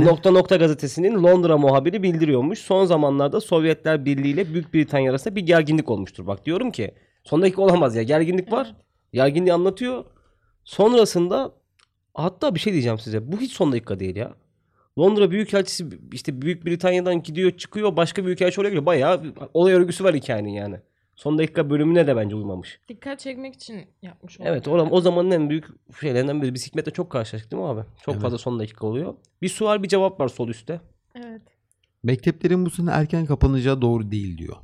Nokta 0.04 0.30
nokta 0.30 0.56
gazetesinin 0.56 1.23
Londra 1.23 1.58
muhabiri 1.58 2.02
bildiriyormuş. 2.02 2.58
Son 2.58 2.85
zamanlarda 2.85 3.40
Sovyetler 3.40 4.04
Birliği 4.04 4.30
ile 4.30 4.54
Büyük 4.54 4.75
Britanya 4.75 5.11
arasında 5.11 5.37
bir 5.37 5.40
gerginlik 5.46 5.90
olmuştur. 5.90 6.26
Bak 6.26 6.46
diyorum 6.46 6.70
ki 6.70 6.94
son 7.25 7.42
dakika 7.42 7.62
olamaz 7.62 7.96
ya 7.96 8.02
gerginlik 8.02 8.52
var. 8.52 8.75
Gerginliği 9.12 9.52
anlatıyor. 9.52 10.04
Sonrasında 10.64 11.52
hatta 12.14 12.54
bir 12.54 12.61
şey 12.61 12.73
diyeceğim 12.73 12.99
size. 12.99 13.32
Bu 13.32 13.40
hiç 13.40 13.52
son 13.52 13.73
dakika 13.73 14.00
değil 14.00 14.16
ya. 14.16 14.35
Londra 14.99 15.30
Büyükelçisi 15.30 15.87
işte 16.12 16.42
Büyük 16.42 16.66
Britanya'dan 16.66 17.23
gidiyor 17.23 17.50
çıkıyor 17.50 17.96
başka 17.96 18.25
Büyükelçi 18.25 18.61
oraya 18.61 18.68
gidiyor. 18.68 18.87
Bayağı 18.87 19.23
olay 19.54 19.73
örgüsü 19.73 20.04
var 20.04 20.14
hikayenin 20.14 20.50
yani. 20.50 20.76
Son 21.16 21.38
dakika 21.38 21.70
bölümüne 21.70 22.06
de 22.06 22.16
bence 22.16 22.37
uymamış. 22.37 22.80
Dikkat 22.88 23.20
çekmek 23.20 23.54
için 23.54 23.87
yapmış 24.02 24.38
Evet 24.40 24.68
olabilir. 24.68 24.90
o, 24.90 24.96
o 24.96 25.00
zamanın 25.00 25.30
en 25.30 25.50
büyük 25.50 25.64
şeylerinden 26.00 26.42
biri. 26.42 26.54
Bisikletle 26.54 26.90
çok 26.92 27.11
karşılaştık 27.11 27.52
değil 27.52 27.62
mi 27.62 27.68
abi? 27.68 27.82
Çok 28.02 28.14
Evet. 28.14 28.23
fazla 28.23 28.38
son 28.38 28.58
dakika 28.58 28.87
oluyor. 28.87 29.14
Bir 29.42 29.49
sual 29.49 29.82
bir 29.82 29.88
cevap 29.88 30.20
var 30.20 30.28
sol 30.28 30.49
üstte. 30.49 30.80
Evet. 31.14 31.42
Mekteplerin 32.02 32.66
bu 32.66 32.70
sene 32.70 32.90
erken 32.90 33.26
kapanacağı 33.26 33.82
doğru 33.82 34.11
değil 34.11 34.38
diyor. 34.38 34.56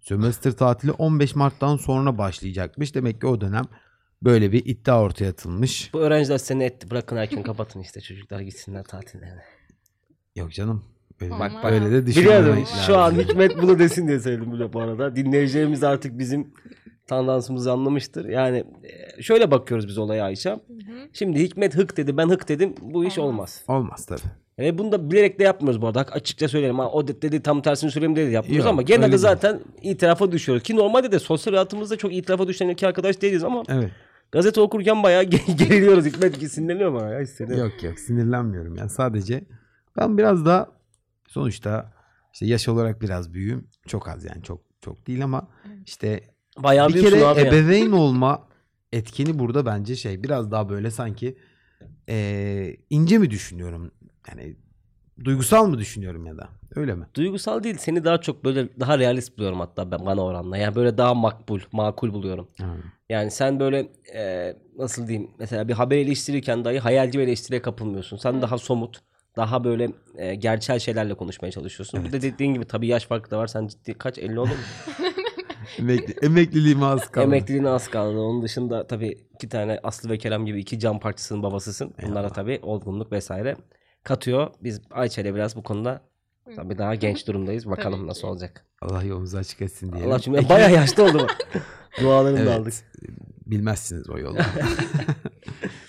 Sömestr 0.00 0.50
tatili 0.52 0.92
15 0.92 1.34
Mart'tan 1.36 1.76
sonra 1.76 2.18
başlayacakmış. 2.18 2.94
Demek 2.94 3.20
ki 3.20 3.26
o 3.26 3.40
dönem 3.40 3.64
böyle 4.22 4.52
bir 4.52 4.64
iddia 4.66 5.02
ortaya 5.02 5.30
atılmış. 5.30 5.94
Bu 5.94 6.00
öğrenciler 6.00 6.38
seni 6.38 6.64
etti. 6.64 6.90
Bırakın 6.90 7.16
erken 7.16 7.42
kapatın 7.42 7.80
işte 7.80 8.00
çocuklar 8.00 8.40
gitsinler 8.40 8.84
tatillerine. 8.84 9.42
Yok 10.36 10.52
canım. 10.52 10.84
Öyle, 11.22 11.30
Bak, 11.30 11.52
bak 11.54 11.72
böyle 11.72 11.90
de 11.92 12.06
düşünmemek 12.06 12.66
şu 12.86 12.98
an. 12.98 13.12
Hikmet 13.12 13.62
bunu 13.62 13.78
desin 13.78 14.08
diye 14.08 14.20
söyledim 14.20 14.52
bile 14.52 14.72
bu 14.72 14.80
arada. 14.80 15.16
Dinleyicilerimiz 15.16 15.84
artık 15.84 16.18
bizim 16.18 16.46
tandansımızı 17.06 17.72
anlamıştır. 17.72 18.24
Yani 18.28 18.64
e, 19.18 19.22
şöyle 19.22 19.50
bakıyoruz 19.50 19.88
biz 19.88 19.98
olaya 19.98 20.24
Ayşe. 20.24 20.50
Hı 20.50 20.54
hı. 20.54 20.58
Şimdi 21.12 21.38
Hikmet 21.42 21.76
hık 21.76 21.96
dedi 21.96 22.16
ben 22.16 22.28
hık 22.28 22.48
dedim. 22.48 22.74
Bu 22.80 23.04
iş 23.04 23.18
olmaz. 23.18 23.62
Olmaz. 23.68 24.06
Tabii. 24.06 24.20
Ve 24.58 24.78
bunu 24.78 24.92
da 24.92 25.10
bilerek 25.10 25.38
de 25.38 25.44
yapmıyoruz 25.44 25.82
bu 25.82 25.86
arada. 25.86 26.00
Açıkça 26.00 26.48
söyleyelim. 26.48 26.78
Ha, 26.78 26.88
o 26.90 27.08
de- 27.08 27.22
dedi 27.22 27.42
tam 27.42 27.62
tersini 27.62 27.90
söyleyeyim 27.90 28.16
dedi 28.16 28.30
yapmıyoruz 28.30 28.64
Yok, 28.64 28.72
ama 28.72 28.80
öyle 28.82 28.94
genelde 28.94 29.10
değil. 29.12 29.18
zaten 29.18 29.60
itirafa 29.82 30.32
düşüyoruz. 30.32 30.62
Ki 30.62 30.76
normalde 30.76 31.12
de 31.12 31.18
sosyal 31.18 31.54
hayatımızda 31.54 31.96
çok 31.96 32.14
itirafa 32.14 32.48
düşen 32.48 32.68
iki 32.68 32.86
arkadaş 32.86 33.22
değiliz 33.22 33.44
ama 33.44 33.62
Evet. 33.68 33.90
gazete 34.32 34.60
okurken 34.60 35.02
bayağı 35.02 35.22
ge- 35.24 35.56
geriliyoruz. 35.68 36.04
Hikmet 36.06 36.38
ki 36.38 36.48
sinirleniyor 36.48 36.94
bana 36.94 37.10
ya. 37.10 37.20
Yok 37.56 37.82
yok 37.82 37.98
sinirlenmiyorum 37.98 38.76
yani 38.76 38.90
sadece 38.90 39.44
ben 39.96 40.18
biraz 40.18 40.44
da 40.46 40.70
sonuçta 41.32 41.92
işte 42.32 42.46
yaş 42.46 42.68
olarak 42.68 43.02
biraz 43.02 43.34
büyüğüm. 43.34 43.68
Çok 43.86 44.08
az 44.08 44.24
yani 44.24 44.42
çok 44.42 44.60
çok 44.80 45.06
değil 45.06 45.24
ama 45.24 45.48
işte 45.86 46.20
Bayağı 46.58 46.88
bir 46.88 47.00
kere 47.00 47.24
abi 47.24 47.40
ebeveyn 47.40 47.92
olma 47.92 48.48
etkeni 48.92 49.38
burada 49.38 49.66
bence 49.66 49.96
şey 49.96 50.22
biraz 50.22 50.50
daha 50.50 50.68
böyle 50.68 50.90
sanki 50.90 51.36
eee, 52.08 52.76
ince 52.90 53.18
mi 53.18 53.30
düşünüyorum? 53.30 53.90
Yani 54.28 54.56
duygusal 55.24 55.66
mı 55.66 55.78
düşünüyorum 55.78 56.26
ya 56.26 56.36
da 56.38 56.48
öyle 56.74 56.94
mi? 56.94 57.06
Duygusal 57.14 57.62
değil. 57.62 57.76
Seni 57.78 58.04
daha 58.04 58.20
çok 58.20 58.44
böyle 58.44 58.80
daha 58.80 58.98
realist 58.98 59.36
buluyorum 59.38 59.60
hatta 59.60 59.90
ben 59.90 60.06
bana 60.06 60.24
oranla. 60.24 60.56
Yani 60.56 60.74
böyle 60.74 60.98
daha 60.98 61.14
makbul, 61.14 61.60
makul 61.72 62.12
buluyorum. 62.12 62.48
Ha. 62.58 62.76
Yani 63.08 63.30
sen 63.30 63.60
böyle 63.60 63.88
e, 64.14 64.54
nasıl 64.78 65.08
diyeyim 65.08 65.30
mesela 65.38 65.68
bir 65.68 65.72
haber 65.72 65.96
eleştirirken 65.96 66.64
dahi 66.64 66.78
hayalci 66.78 67.18
bir 67.18 67.24
eleştiriye 67.24 67.62
kapılmıyorsun. 67.62 68.16
Sen 68.16 68.42
daha 68.42 68.58
somut, 68.58 69.02
daha 69.36 69.64
böyle 69.64 69.90
e, 70.16 70.34
gerçel 70.34 70.78
şeylerle 70.78 71.14
konuşmaya 71.14 71.50
çalışıyorsun. 71.52 72.04
Bir 72.04 72.12
de 72.12 72.22
dediğin 72.22 72.54
gibi 72.54 72.64
tabii 72.64 72.86
yaş 72.86 73.06
farkı 73.06 73.30
da 73.30 73.38
var. 73.38 73.46
Sen 73.46 73.66
ciddi 73.66 73.94
kaç 73.94 74.18
50 74.18 74.40
oldu 74.40 74.48
mu? 74.50 74.56
Emekli, 75.78 76.14
emekliliğime 76.26 76.84
az 76.84 77.10
kaldı. 77.10 77.24
Emekliliğine 77.26 77.68
az 77.68 77.90
kaldı. 77.90 78.18
Onun 78.18 78.42
dışında 78.42 78.86
tabii 78.86 79.18
iki 79.34 79.48
tane 79.48 79.80
Aslı 79.82 80.10
ve 80.10 80.18
Kerem 80.18 80.46
gibi 80.46 80.60
iki 80.60 80.78
can 80.78 81.00
parçasının 81.00 81.42
babasısın. 81.42 81.94
Bunlara 82.02 82.28
tabii 82.28 82.58
olgunluk 82.62 83.12
vesaire 83.12 83.56
katıyor. 84.04 84.50
Biz 84.62 84.80
Ayça 84.90 85.22
ile 85.22 85.34
biraz 85.34 85.56
bu 85.56 85.62
konuda 85.62 86.00
tabii 86.56 86.78
daha 86.78 86.94
genç 86.94 87.26
durumdayız. 87.28 87.70
Bakalım 87.70 88.06
nasıl 88.06 88.28
olacak. 88.28 88.66
Allah 88.82 89.02
yolunuzu 89.02 89.38
açık 89.38 89.62
etsin 89.62 89.92
diyelim. 89.92 90.10
Allah 90.10 90.18
çünkü 90.18 90.38
Ekmek- 90.38 90.48
bayağı 90.48 90.72
yaşlı 90.72 91.04
oldu. 91.04 91.26
Dualarını 92.00 92.38
da 92.38 92.42
Evet. 92.42 92.58
aldık. 92.60 92.74
Bilmezsiniz 93.46 94.10
o 94.10 94.18
yolu. 94.18 94.36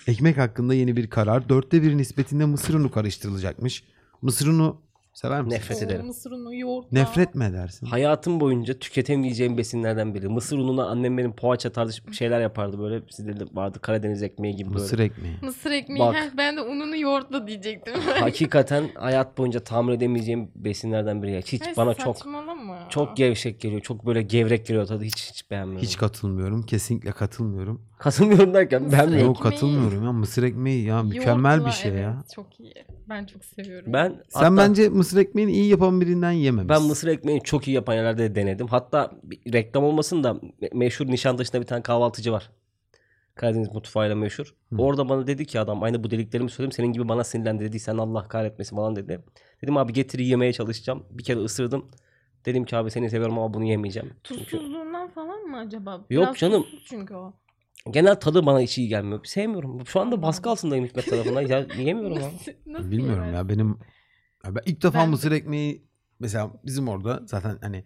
Ekmek 0.06 0.38
hakkında 0.38 0.74
yeni 0.74 0.96
bir 0.96 1.10
karar. 1.10 1.48
Dörtte 1.48 1.82
bir 1.82 1.96
nispetinde 1.96 2.44
mısır 2.44 2.74
unu 2.74 2.90
karıştırılacakmış. 2.90 3.84
Mısır 4.22 4.46
unu 4.46 4.76
sever 5.14 5.42
misin? 5.42 5.56
Nefret 5.56 5.82
Oo, 5.82 5.84
ederim. 5.84 6.06
Mısır 6.06 6.30
unu, 6.30 6.54
yoğurtla. 6.54 6.88
Nefret 6.92 7.34
mi 7.34 7.44
edersin? 7.44 7.86
Hayatım 7.86 8.40
boyunca 8.40 8.78
tüketemeyeceğim 8.78 9.58
besinlerden 9.58 10.14
biri. 10.14 10.28
Mısır 10.28 10.58
ununa 10.58 10.86
annem 10.86 11.18
benim 11.18 11.32
poğaça 11.32 11.70
tarzı 11.72 12.12
şeyler 12.12 12.40
yapardı 12.40 12.78
böyle. 12.78 13.02
Sizde 13.10 13.40
de 13.40 13.44
vardı 13.52 13.78
Karadeniz 13.82 14.22
ekmeği 14.22 14.56
gibi 14.56 14.68
böyle. 14.68 14.78
Mısır 14.82 14.98
ekmeği. 14.98 15.34
Mısır 15.42 15.70
ekmeği. 15.70 16.00
Bak. 16.00 16.14
Heh, 16.14 16.30
ben 16.36 16.56
de 16.56 16.60
ununu 16.60 16.96
yoğurtla 16.96 17.46
diyecektim. 17.46 17.94
Hakikaten 18.20 18.84
hayat 18.94 19.38
boyunca 19.38 19.60
tamir 19.60 19.92
edemeyeceğim 19.92 20.48
besinlerden 20.56 21.22
biri. 21.22 21.32
ya. 21.32 21.40
Hiç 21.40 21.62
Ay, 21.62 21.76
bana 21.76 21.94
çok 21.94 22.16
saçmalama. 22.16 22.53
Çok 22.88 23.16
gevşek 23.16 23.60
geliyor. 23.60 23.80
Çok 23.80 24.06
böyle 24.06 24.22
gevrek 24.22 24.66
geliyor 24.66 24.86
tadı. 24.86 25.04
Hiç 25.04 25.30
hiç 25.30 25.50
beğenmiyorum. 25.50 25.82
Hiç 25.82 25.96
katılmıyorum. 25.96 26.62
Kesinlikle 26.62 27.12
katılmıyorum. 27.12 27.82
katılmıyorum 27.98 28.54
derken 28.54 28.82
Mısır 28.82 28.98
beğenmiyorum. 28.98 29.26
Yok 29.26 29.42
katılmıyorum 29.42 30.04
ya. 30.04 30.12
Mısır 30.12 30.42
ekmeği 30.42 30.84
ya 30.84 31.02
mükemmel 31.02 31.50
Yoğurtla, 31.50 31.66
bir 31.66 31.72
şey 31.72 31.92
ya. 31.92 32.14
evet, 32.16 32.32
Çok 32.34 32.60
iyi. 32.60 32.74
Ben 33.08 33.24
çok 33.26 33.44
seviyorum. 33.44 33.92
Ben 33.92 34.22
Sen 34.28 34.40
hatta 34.40 34.56
bence 34.56 34.88
mısır 34.88 35.18
ekmeğini 35.18 35.52
iyi 35.52 35.66
yapan 35.68 36.00
birinden 36.00 36.32
yememişsin. 36.32 36.68
ben 36.82 36.88
mısır 36.88 37.08
ekmeğini 37.08 37.42
çok 37.42 37.68
iyi 37.68 37.74
yapan 37.74 37.94
yerlerde 37.94 38.30
de 38.30 38.34
denedim. 38.34 38.66
Hatta 38.66 39.10
bir 39.22 39.52
reklam 39.52 39.84
olmasın 39.84 40.24
da 40.24 40.30
me- 40.62 40.76
meşhur 40.76 41.06
Nişantaşı'nda 41.06 41.60
bir 41.60 41.66
tane 41.66 41.82
kahvaltıcı 41.82 42.32
var. 42.32 42.50
Karadeniz 43.34 43.68
mutfağıyla 43.74 44.16
meşhur. 44.16 44.54
Hı. 44.72 44.76
Orada 44.82 45.08
bana 45.08 45.26
dedi 45.26 45.46
ki 45.46 45.60
adam 45.60 45.82
aynı 45.82 46.04
bu 46.04 46.10
deliklerimi 46.10 46.50
söyledim. 46.50 46.72
Senin 46.72 46.92
gibi 46.92 47.08
bana 47.08 47.24
sinirlendi 47.24 47.64
dedi. 47.64 47.80
Sen 47.80 47.96
Allah 47.96 48.28
kahretmesin 48.28 48.76
falan 48.76 48.96
dedi. 48.96 49.20
Dedim 49.62 49.76
abi 49.76 49.92
getir 49.92 50.18
yemeye 50.18 50.52
çalışacağım. 50.52 51.02
Bir 51.10 51.24
kere 51.24 51.38
ısırdım. 51.38 51.84
Dedim 52.46 52.64
ki 52.64 52.76
abi 52.76 52.90
seni 52.90 53.10
seviyorum 53.10 53.38
ama 53.38 53.54
bunu 53.54 53.64
yemeyeceğim. 53.64 54.12
Çünkü 54.24 54.44
Tuzsuzluğundan 54.44 55.08
falan 55.10 55.40
mı 55.40 55.58
acaba? 55.58 55.92
Yok 56.10 56.24
Biraz 56.24 56.36
canım. 56.36 56.62
tuzsuz 56.62 56.84
çünkü 56.84 57.14
o. 57.14 57.32
genel 57.90 58.14
tadı 58.20 58.46
bana 58.46 58.60
hiç 58.60 58.78
iyi 58.78 58.88
gelmiyor. 58.88 59.24
Sevmiyorum. 59.24 59.86
Şu 59.86 60.00
anda 60.00 60.22
baskı 60.22 60.50
altındayım 60.50 60.84
Hikmet 60.84 61.10
tarafından. 61.10 61.40
Ya, 61.40 61.66
yiyemiyorum 61.78 62.16
abi. 62.18 62.24
Nasıl, 62.66 62.90
Bilmiyorum 62.90 63.24
yemez? 63.24 63.34
ya 63.38 63.48
benim 63.48 63.68
ya 64.44 64.54
ben 64.54 64.62
ilk 64.66 64.82
defa 64.82 64.98
Ben- 64.98 65.08
mısır 65.10 65.32
ekmeği 65.32 65.84
mesela 66.20 66.50
bizim 66.64 66.88
orada 66.88 67.22
zaten 67.26 67.58
hani 67.60 67.84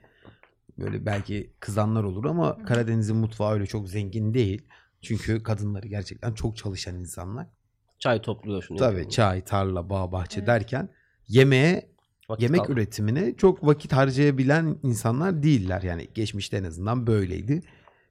böyle 0.79 1.07
belki 1.07 1.53
kızanlar 1.61 2.03
olur 2.05 2.25
ama. 2.25 2.65
Karadeniz'in 2.65 3.17
mutfağı 3.17 3.53
öyle 3.53 3.67
çok 3.67 3.89
zengin 3.89 4.35
değil. 4.35 4.63
Çünkü 5.03 5.43
kadınları 5.43 5.89
gerçekten 5.89 6.33
çok 6.35 6.57
çalışan 6.57 6.95
insanlar. 6.97 7.47
Çay 7.99 8.23
topluyor 8.23 8.63
şunu. 8.63 8.79
Tabii 8.79 8.93
yapıyor. 8.97 9.11
çay, 9.11 9.45
tarla, 9.45 9.91
bağ, 9.91 10.13
bahçe 10.13 10.39
Evet. 10.41 10.47
derken 10.49 10.89
yemeğe, 11.29 11.91
Vakit 12.29 12.43
yemek 12.43 12.61
kalmadı. 12.61 12.73
üretimine 12.81 13.35
çok 13.37 13.67
vakit 13.67 13.93
harcayabilen 13.93 14.77
insanlar 14.83 15.43
değiller. 15.43 15.83
Yani 15.83 16.09
geçmişte 16.15 16.57
en 16.57 16.65
azından 16.65 17.07
böyleydi. 17.07 17.63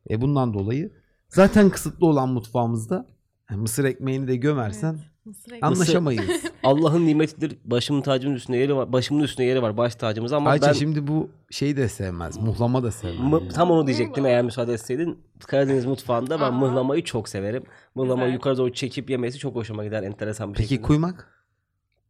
E 0.10 0.22
bundan 0.22 0.54
dolayı 0.54 0.92
zaten 1.30 1.70
kısıtlı 1.70 2.08
olan 2.08 2.30
mutfağımızda 2.30 3.06
yani 3.52 3.62
mısır 3.62 3.84
ekmeğini 3.86 4.28
de 4.28 4.36
gömersen 4.36 4.94
Evet, 4.94 5.36
Mısır 5.38 5.58
anlaşamayız. 5.62 6.44
Allah'ın 6.64 7.06
nimetidir. 7.06 7.58
Başımın 7.66 8.02
tacımın 8.02 8.36
üstünde 8.36 8.58
yeri 8.58 8.76
var. 8.76 8.94
Başımın 8.94 9.24
üstünde 9.24 9.48
yeri 9.48 9.62
var. 9.62 9.78
Baş 9.78 9.96
tacımız 9.96 10.34
ama 10.34 10.50
Ayça 10.50 10.68
ben 10.68 10.74
şimdi 10.74 11.08
bu 11.08 11.30
şeyi 11.52 11.78
de 11.78 11.90
sevmez. 11.90 12.38
Muhlama 12.38 12.84
da 12.84 12.92
sevmez. 12.92 13.20
mı- 13.20 13.40
yani. 13.42 13.50
tam 13.54 13.72
onu 13.72 13.88
diyecektim 13.88 14.26
eğer 14.26 14.44
müsaade 14.44 14.74
etseydin. 14.74 15.18
Karadeniz 15.48 15.86
mutfağında 15.86 16.40
ben 16.42 16.46
Aa. 16.46 16.52
mıhlamayı 16.52 17.04
çok 17.04 17.30
severim. 17.30 17.64
Mıhlamayı 17.96 18.34
yukarı 18.34 18.58
doğru 18.58 18.74
çekip 18.74 19.10
yemesi 19.10 19.38
çok 19.40 19.56
hoşuma 19.56 19.84
gider 19.86 20.04
enteresan 20.04 20.50
bir 20.50 20.58
Peki 20.58 20.70
şekilde. 20.70 20.88
kuymak? 20.88 21.37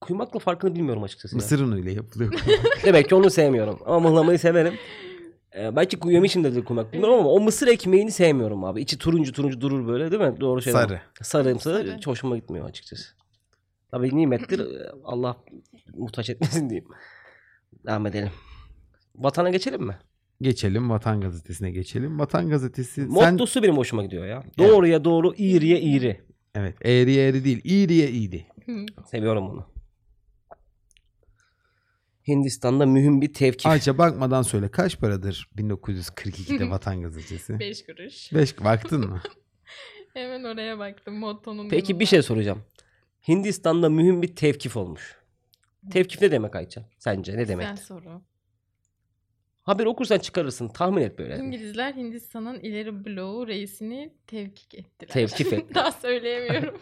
Kuymakla 0.01 0.39
farkını 0.39 0.75
bilmiyorum 0.75 1.03
açıkçası. 1.03 1.35
Mısır 1.35 1.59
unuyla 1.59 1.91
yapılıyor. 1.91 2.33
Demek 2.85 3.09
ki 3.09 3.15
onu 3.15 3.29
sevmiyorum. 3.29 3.79
Ama 3.85 4.09
mıhlamayı 4.09 4.39
severim. 4.39 4.73
Ee, 5.57 5.75
belki 5.75 5.97
yemişimdir 6.05 6.65
kuymak 6.65 6.93
bilmiyorum 6.93 7.19
ama 7.19 7.29
o 7.29 7.39
mısır 7.39 7.67
ekmeğini 7.67 8.11
sevmiyorum 8.11 8.63
abi. 8.63 8.81
İçi 8.81 8.97
turuncu 8.97 9.31
turuncu 9.31 9.61
durur 9.61 9.87
böyle 9.87 10.11
değil 10.11 10.21
mi? 10.21 10.39
Doğru 10.39 10.61
şey. 10.61 10.73
Sarı. 10.73 11.01
Sarımsı 11.21 11.69
Sarı. 11.73 11.95
hiç 11.97 12.07
hoşuma 12.07 12.37
gitmiyor 12.37 12.69
açıkçası. 12.69 13.03
Tabii 13.91 14.15
nimettir. 14.15 14.61
Allah 15.03 15.37
muhtaç 15.93 16.29
etmesin 16.29 16.69
diyeyim. 16.69 16.87
Devam 17.85 18.05
edelim. 18.05 18.31
Vatana 19.15 19.49
geçelim 19.49 19.83
mi? 19.83 19.97
Geçelim 20.41 20.89
Vatan 20.89 21.21
Gazetesi'ne 21.21 21.71
geçelim. 21.71 22.19
Vatan 22.19 22.49
Gazetesi 22.49 22.93
sen 22.93 23.31
Mottosu 23.31 23.63
benim 23.63 23.77
hoşuma 23.77 24.03
gidiyor 24.03 24.25
ya. 24.25 24.43
Doğruya 24.57 25.03
doğru, 25.03 25.33
iğriye 25.37 25.81
iğri. 25.81 26.21
evet 26.55 26.75
eğriye 26.81 27.27
eğri 27.29 27.43
değil 27.43 27.61
iğriye 27.63 28.09
iğri. 28.09 28.45
Hı. 28.65 28.85
Seviyorum 29.11 29.49
bunu. 29.49 29.65
Hindistan'da 32.27 32.85
mühim 32.85 33.21
bir 33.21 33.33
tevkif. 33.33 33.65
Ayça 33.65 33.97
bakmadan 33.97 34.41
söyle 34.41 34.71
kaç 34.71 34.99
paradır 34.99 35.49
1942'de 35.57 36.69
Vatan 36.69 37.01
Gazetesi? 37.01 37.59
Beş 37.59 37.85
kuruş. 37.85 38.33
5 38.33 38.59
baktın 38.63 39.09
mı? 39.09 39.21
Hemen 40.13 40.43
oraya 40.43 40.79
baktım 40.79 41.15
mottonun 41.15 41.69
Peki 41.69 41.91
yanına. 41.91 41.99
bir 41.99 42.05
şey 42.05 42.21
soracağım. 42.21 42.63
Hindistan'da 43.27 43.89
mühim 43.89 44.21
bir 44.21 44.35
tevkif 44.35 44.77
olmuş. 44.77 45.15
Tevkif 45.91 46.21
ne 46.21 46.31
demek 46.31 46.55
Ayça? 46.55 46.89
Sence 46.99 47.37
ne 47.37 47.47
demek? 47.47 47.69
Güzel 47.69 47.85
soru. 47.85 48.21
Haber 49.61 49.85
okursan 49.85 50.19
çıkarırsın. 50.19 50.67
Tahmin 50.67 51.01
et 51.01 51.19
böyle. 51.19 51.37
İngilizler 51.37 51.93
Hindistan'ın 51.93 52.59
ileri 52.59 53.05
bloğu 53.05 53.47
reisini 53.47 54.13
tevkik 54.27 54.75
ettiler. 54.75 55.13
Tevkif 55.13 55.53
et. 55.53 55.75
Daha 55.75 55.91
söyleyemiyorum. 55.91 56.77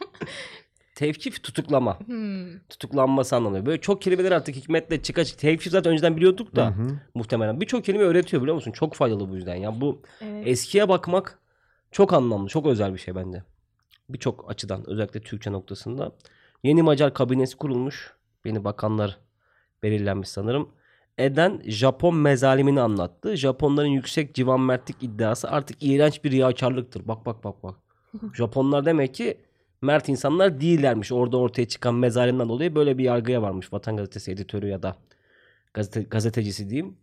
Tevkif 0.96 1.44
tutuklama. 1.44 2.00
Hmm. 2.00 2.60
Tutuklanması 2.70 3.36
anlamıyor. 3.36 3.66
Böyle 3.66 3.82
çok 3.82 4.02
kelimeler 4.02 4.32
artık 4.32 4.56
hikmetle 4.56 5.02
çıka 5.02 5.25
çık. 5.25 5.40
Tevkif 5.40 5.72
zaten 5.72 5.92
önceden 5.94 6.16
biliyorduk 6.18 6.56
da 6.56 6.66
Hı 6.68 6.70
hı. 6.70 6.88
muhtemelen. 7.14 7.62
Birçok 7.62 7.86
kelime 7.86 8.04
öğretiyor 8.04 8.42
biliyor 8.42 8.56
musun? 8.56 8.72
Çok 8.72 8.94
faydalı 8.94 9.30
bu 9.30 9.36
yüzden. 9.36 9.56
Ya 9.56 9.82
bu 9.82 10.02
Evet. 10.22 10.48
eskiye 10.48 10.90
bakmak 10.90 11.40
çok 11.92 12.14
anlamlı. 12.14 12.48
Çok 12.50 12.66
özel 12.66 12.94
bir 12.94 13.00
şey 13.00 13.16
bence. 13.16 13.44
Birçok 14.10 14.52
açıdan 14.52 14.90
özellikle 14.90 15.20
Türkçe 15.20 15.52
noktasında. 15.52 16.12
Yeni 16.64 16.82
Macar 16.84 17.14
kabinesi 17.14 17.58
kurulmuş. 17.58 18.14
Yeni 18.46 18.64
bakanlar 18.64 19.18
belirlenmiş 19.84 20.30
sanırım. 20.30 20.70
Eden 21.18 21.62
Japon 21.66 22.16
mezalimini 22.16 22.82
anlattı. 22.82 23.36
Japonların 23.38 23.88
yüksek 23.88 24.36
civan 24.36 24.62
mertlik 24.62 25.04
iddiası 25.04 25.50
artık 25.50 25.78
iğrenç 25.84 26.24
bir 26.24 26.32
riyakarlıktır. 26.32 27.08
Bak 27.08 27.25
bak 27.25 27.44
bak 27.44 27.64
bak. 27.64 27.75
Japonlar 28.34 28.86
demek 28.86 29.14
ki 29.14 29.38
mert 29.82 30.10
insanlar 30.10 30.62
değillermiş. 30.62 31.12
Orada 31.12 31.38
ortaya 31.38 31.67
çıkan 31.67 31.96
mezalimden 31.96 32.50
dolayı 32.50 32.75
böyle 32.75 32.98
bir 32.98 33.03
yargıya 33.03 33.41
varmış. 33.41 33.74
Vatan 33.74 33.98
Gazetesi 33.98 34.32
editörü 34.32 34.67
ya 34.67 34.84
da 34.84 34.96
gazete, 35.74 36.01
gazetecisi 36.01 36.70
diyeyim. 36.70 36.98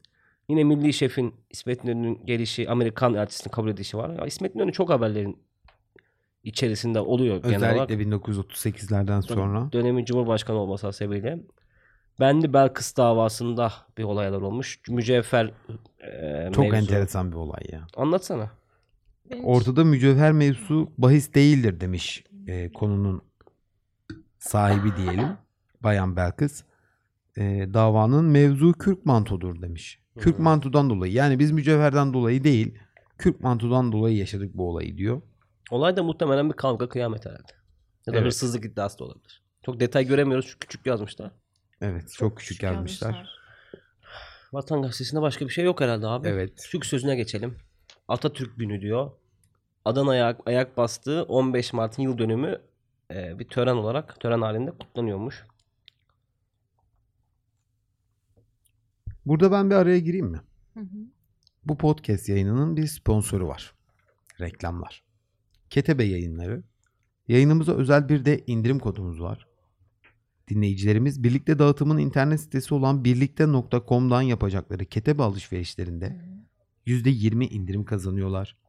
Yine 0.49 0.65
Milli 0.65 0.93
Şef'in 0.93 1.35
İsmet 1.51 1.85
İnönü'nün 1.85 2.27
gelişi, 2.27 2.71
Amerikan 2.71 3.15
elçisinin 3.15 3.53
kabul 3.53 3.71
edişi 3.71 3.97
var. 3.97 4.11
Ya 4.19 4.27
İsmet 4.27 4.55
İnönü 4.55 4.73
çok 4.73 4.91
haberlerin 4.91 5.39
içerisinde 6.45 7.01
oluyor 7.01 7.43
genel 7.43 7.59
olarak. 7.59 7.91
Özellikle 7.91 8.17
1938'lerden 8.17 9.21
sonra. 9.21 9.73
Dönemin 9.73 10.05
Cumhurbaşkanı 10.05 10.57
olması 10.57 10.87
hasebiyle. 10.87 11.39
Bendi 12.21 12.53
Belkıs 12.53 12.97
davasında 12.97 13.73
bir 13.99 14.05
olaylar 14.05 14.41
olmuş. 14.41 14.81
Mücevher 14.89 15.51
e, 16.01 16.51
Çok 16.53 16.65
mevzu. 16.65 16.77
enteresan 16.77 17.33
bir 17.33 17.37
olay 17.37 17.63
ya. 17.73 17.87
Anlatsana. 17.97 18.51
Ortada 19.43 19.85
mücevher 19.85 20.33
mevzusu 20.33 20.91
bahis 20.99 21.35
değildir 21.35 21.81
demiş 21.81 22.25
e, 22.47 22.73
konunun 22.73 23.23
sahibi 24.39 24.97
diyelim. 24.97 25.29
Bayan 25.81 26.17
Belkıs. 26.17 26.65
E, 27.37 27.43
davanın 27.75 28.25
mevzu 28.25 28.73
kürk 28.73 29.07
mantodur 29.07 29.63
demiş. 29.63 30.03
Kürk 30.19 30.39
mantodan 30.39 30.91
dolayı 30.91 31.13
yani 31.13 31.39
biz 31.39 31.51
mücevherden 31.51 32.15
dolayı 32.15 32.45
değil 32.45 32.79
kürk 33.23 33.41
mantodan 33.41 33.93
dolayı 33.93 34.17
yaşadık 34.17 34.55
bu 34.55 34.69
olayı 34.71 34.97
diyor. 34.97 35.23
Olay 35.71 35.97
da 35.97 36.03
muhtemelen 36.03 36.49
bir 36.51 36.55
kavga 36.55 36.89
kıyamet 36.89 37.27
herhalde. 37.27 37.53
Ya 38.07 38.13
da 38.13 38.17
Evet. 38.17 38.27
hırsızlık 38.27 38.65
iddiası 38.65 38.99
da 38.99 39.05
olabilir. 39.05 39.43
Çok 39.65 39.81
detay 39.81 40.07
göremiyoruz 40.07 40.47
çünkü 40.47 40.59
küçük 40.59 40.87
yazmışlar. 40.87 41.33
Evet 41.81 42.13
çok, 42.13 42.39
küçük, 42.39 42.63
yazmışlar. 42.63 43.29
Vatan 44.53 44.83
Gazetesi'nde 44.83 45.21
başka 45.21 45.45
bir 45.45 45.51
şey 45.51 45.65
yok 45.65 45.81
herhalde 45.81 46.07
abi. 46.07 46.29
Evet. 46.29 46.67
Türk 46.71 46.87
sözüne 46.87 47.17
geçelim. 47.17 47.57
Atatürk 48.09 48.59
günü 48.59 48.81
diyor. 48.81 49.11
Adana'ya 49.85 50.25
ayak, 50.25 50.41
ayak 50.47 50.77
bastığı 50.77 51.23
15 51.23 51.73
Mart'ın 51.73 52.03
yıl 52.03 52.19
dönümü 52.19 52.59
e, 53.11 53.39
bir 53.39 53.49
tören 53.49 53.77
olarak 53.77 54.21
tören 54.21 54.41
halinde 54.41 54.71
kutlanıyormuş. 54.71 55.47
Burada 59.27 59.53
ben 59.53 59.71
bir 59.71 59.75
araya 59.75 59.99
gireyim 59.99 60.27
mi? 60.27 60.41
Hı 60.75 60.81
hı. 60.81 60.99
Bu 61.65 61.79
podcast 61.79 62.29
yayınının 62.29 62.77
bir 62.77 62.87
sponsoru 62.87 63.49
var. 63.49 63.75
Reklamlar. 64.41 65.03
Ketebe 65.71 66.05
yayınları. 66.05 66.63
Yayınımıza 67.29 67.73
özel 67.73 68.09
bir 68.09 68.25
de 68.25 68.45
indirim 68.47 68.79
kodumuz 68.79 69.21
var. 69.21 69.47
Dinleyicilerimiz 70.49 71.23
birlikte 71.25 71.59
dağıtımın 71.59 71.99
internet 71.99 72.41
sitesi 72.41 72.75
olan 72.75 73.05
birlikte.com'dan 73.05 74.23
yapacakları 74.23 74.85
ketebe 74.85 75.23
alışverişlerinde 75.23 76.21
%20 76.87 77.45
indirim 77.45 77.85
kazanıyorlar. 77.85 78.62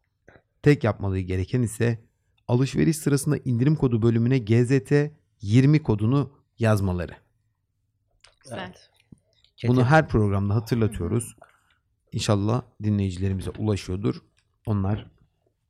Tek 0.63 0.83
yapmaları 0.83 1.19
gereken 1.19 1.61
ise 1.61 1.99
alışveriş 2.47 2.97
sırasında 2.97 3.37
indirim 3.37 3.75
kodu 3.75 4.01
bölümüne 4.01 4.37
GZT 4.37 4.93
20 5.41 5.83
kodunu 5.83 6.31
yazmaları. 6.59 7.11
Güzel. 8.43 8.73
Bunu 9.67 9.85
her 9.85 10.07
programda 10.07 10.55
hatırlatıyoruz. 10.55 11.35
İnşallah 12.11 12.61
dinleyicilerimize 12.83 13.49
ulaşıyordur. 13.57 14.15
Onlar 14.65 15.07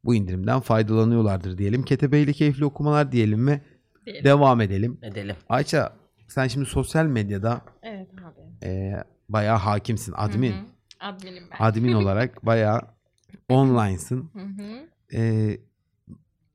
bu 0.04 0.15
indirimden 0.15 0.60
faydalanıyorlardır 0.60 1.58
diyelim. 1.58 1.84
Ketebe 1.84 2.20
ile 2.20 2.34
keyifli 2.34 2.65
okumalar 2.65 3.12
diyelim 3.12 3.48
ve 3.48 3.62
Diyelim. 4.06 4.24
devam 4.24 4.62
edelim. 4.62 4.98
edelim. 5.02 5.36
Ayça 5.50 5.94
sen 6.28 6.48
şimdi 6.48 6.65
sosyal 6.65 7.06
medyada 7.06 7.62
Evet 7.82 8.10
abi. 8.13 8.67
e, 8.67 9.04
bayağı 9.30 9.58
hakimsin. 9.58 10.13
Admin. 10.17 10.52
Hı 10.52 10.56
hı. 10.56 10.65
Adminim 11.00 11.44
ben. 11.52 11.65
Admin 11.65 11.94
olarak 12.02 12.46
bayağı 12.46 12.82
online'sın. 13.50 14.30
Hı 14.34 14.39
hı. 14.39 14.88
E, 15.13 15.58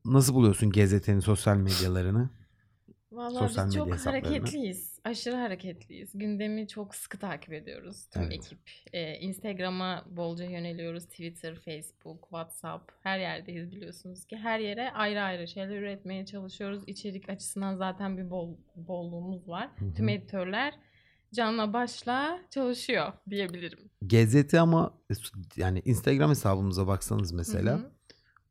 nasıl 0.05 0.33
buluyorsun 0.33 0.69
GZT'nin 0.71 1.19
sosyal 1.19 1.57
medyalarını? 1.57 2.29
Vallahi 3.11 3.33
Sosyal 3.47 3.65
biz 3.67 3.75
medya 3.75 3.85
çok 3.85 3.93
hesaplarını. 3.93 4.27
hareketliyiz. 4.27 4.99
Aşırı 5.03 5.35
hareketliyiz. 5.35 6.11
Gündemi 6.13 6.67
çok 6.67 6.95
sıkı 6.95 7.17
takip 7.19 7.53
ediyoruz 7.53 8.05
tüm 8.13 8.21
Evet. 8.21 8.33
ekip. 8.33 8.59
Ee, 8.93 9.13
Instagram'a 9.15 10.05
bolca 10.09 10.45
yöneliyoruz. 10.45 11.05
Twitter, 11.05 11.55
Facebook, 11.55 12.21
WhatsApp 12.23 12.91
her 13.03 13.19
yerdeyiz 13.19 13.71
biliyorsunuz 13.71 14.25
ki. 14.25 14.37
Her 14.37 14.59
yere 14.59 14.91
ayrı 14.91 15.21
ayrı 15.21 15.47
şeyler 15.47 15.77
üretmeye 15.77 16.25
çalışıyoruz. 16.25 16.83
İçerik 16.87 17.29
açısından 17.29 17.75
zaten 17.75 18.17
bir 18.17 18.29
bol, 18.29 18.57
bolluğumuz 18.75 19.47
var. 19.47 19.69
Hı 19.79 19.85
hı. 19.85 19.93
Tüm 19.93 20.09
editörler 20.09 20.73
canla 21.33 21.73
başla 21.73 22.39
çalışıyor 22.49 23.13
diyebilirim. 23.29 23.79
GZT 24.01 24.53
ama 24.53 24.93
e, 25.11 25.13
yani 25.57 25.81
Instagram 25.85 26.29
hesabımıza 26.29 26.87
baksanız 26.87 27.31
Hı 27.31 27.35
mesela 27.37 27.77
hı. 27.79 27.91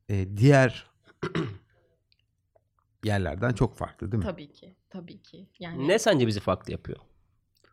E, 0.09 0.37
diğer 0.37 0.87
yerlerden 3.05 3.53
çok 3.53 3.77
farklı 3.77 4.13
değil 4.13 4.19
mi? 4.19 4.25
Tabii 4.31 4.53
ki. 4.53 4.75
Tabii 4.91 5.23
ki. 5.23 5.47
Yani 5.61 5.89
Ne 5.89 5.99
sence 5.99 6.27
bizi 6.27 6.41
farklı 6.41 6.73
yapıyor? 6.73 6.99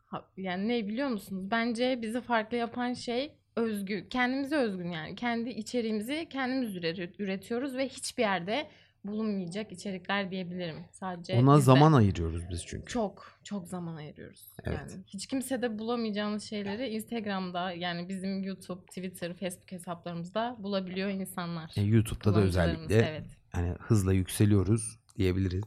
Ha- 0.05 0.29
yani 0.37 0.67
ne 0.67 0.87
biliyor 0.87 1.07
musunuz? 1.09 1.51
Bence 1.51 1.99
bizi 2.01 2.21
farklı 2.21 2.57
yapan 2.57 2.93
şey 2.93 3.35
özgü. 3.55 4.09
Kendimize 4.09 4.55
özgün 4.55 4.91
yani. 4.91 5.15
Kendi 5.15 5.49
içeriğimizi 5.49 6.27
kendimiz 6.29 6.75
üre- 6.77 7.11
üretiyoruz 7.19 7.75
ve 7.77 7.87
hiçbir 7.87 8.23
yerde 8.23 8.67
bulunmayacak 9.07 9.71
içerikler 9.71 10.31
diyebilirim. 10.31 10.75
Sadece 10.91 11.33
Ona 11.39 11.53
bizde. 11.53 11.65
zaman 11.65 11.93
ayırıyoruz 11.93 12.41
biz 12.49 12.65
çünkü. 12.65 12.85
çok 12.85 13.31
çok 13.43 13.67
zaman 13.67 13.95
ayırıyoruz. 13.95 14.47
Evet. 14.63 14.79
Yani 14.91 15.03
hiç 15.07 15.27
kimsede 15.27 15.79
bulamayacağınız 15.79 16.43
şeyleri 16.43 16.87
Instagram'da 16.87 17.71
yani 17.71 18.09
bizim 18.09 18.43
YouTube, 18.43 18.81
Twitter, 18.85 19.33
Facebook 19.33 19.71
hesaplarımızda 19.71 20.55
bulabiliyor 20.59 21.09
insanlar. 21.09 21.71
E, 21.75 21.81
YouTube'da 21.81 22.35
da 22.35 22.39
özellikle 22.41 22.95
Evet. 22.95 23.25
yani 23.55 23.69
hızla 23.79 24.13
yükseliyoruz 24.13 24.99
diyebiliriz. 25.17 25.63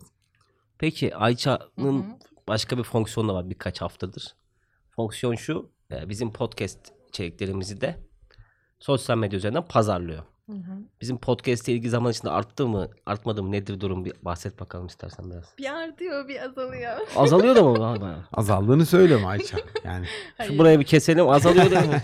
Peki 0.78 1.16
Ayça'nın 1.16 2.18
başka 2.48 2.78
bir 2.78 2.82
fonksiyonu 2.82 3.28
da 3.28 3.34
var 3.34 3.50
birkaç 3.50 3.80
haftadır. 3.80 4.34
Fonksiyon 4.90 5.34
şu. 5.34 5.70
e, 5.92 6.08
Bizim 6.08 6.32
podcast 6.32 6.92
içeriklerimizi 7.08 7.80
de 7.80 7.96
sosyal 8.78 9.18
medya 9.18 9.36
üzerinden 9.36 9.64
pazarlıyor. 9.64 10.22
Hı 10.48 10.52
hı. 10.52 10.82
Bizim 11.00 11.18
podcast 11.18 11.68
ile 11.68 11.76
ilgili 11.76 11.90
zaman 11.90 12.12
içinde 12.12 12.30
arttı 12.30 12.66
mı, 12.66 12.88
artmadı 13.06 13.42
mı, 13.42 13.52
nedir 13.52 13.80
durum 13.80 14.04
bir 14.04 14.12
bahset 14.22 14.60
bakalım 14.60 14.86
istersen 14.86 15.30
biraz. 15.30 15.44
Bir 15.58 15.72
artıyor, 15.74 16.28
bir 16.28 16.44
azalıyor. 16.44 16.96
Azalıyor 17.16 17.56
da 17.56 17.62
mı? 17.62 18.28
Azaldığını 18.32 18.86
söyleme 18.86 19.26
Ayça. 19.26 19.58
Yani 19.84 20.06
Hayır. 20.36 20.52
Şu 20.52 20.58
burayı 20.58 20.80
bir 20.80 20.84
keselim 20.84 21.28
azalıyor 21.28 21.70
da 21.70 21.80
mı? 21.86 21.94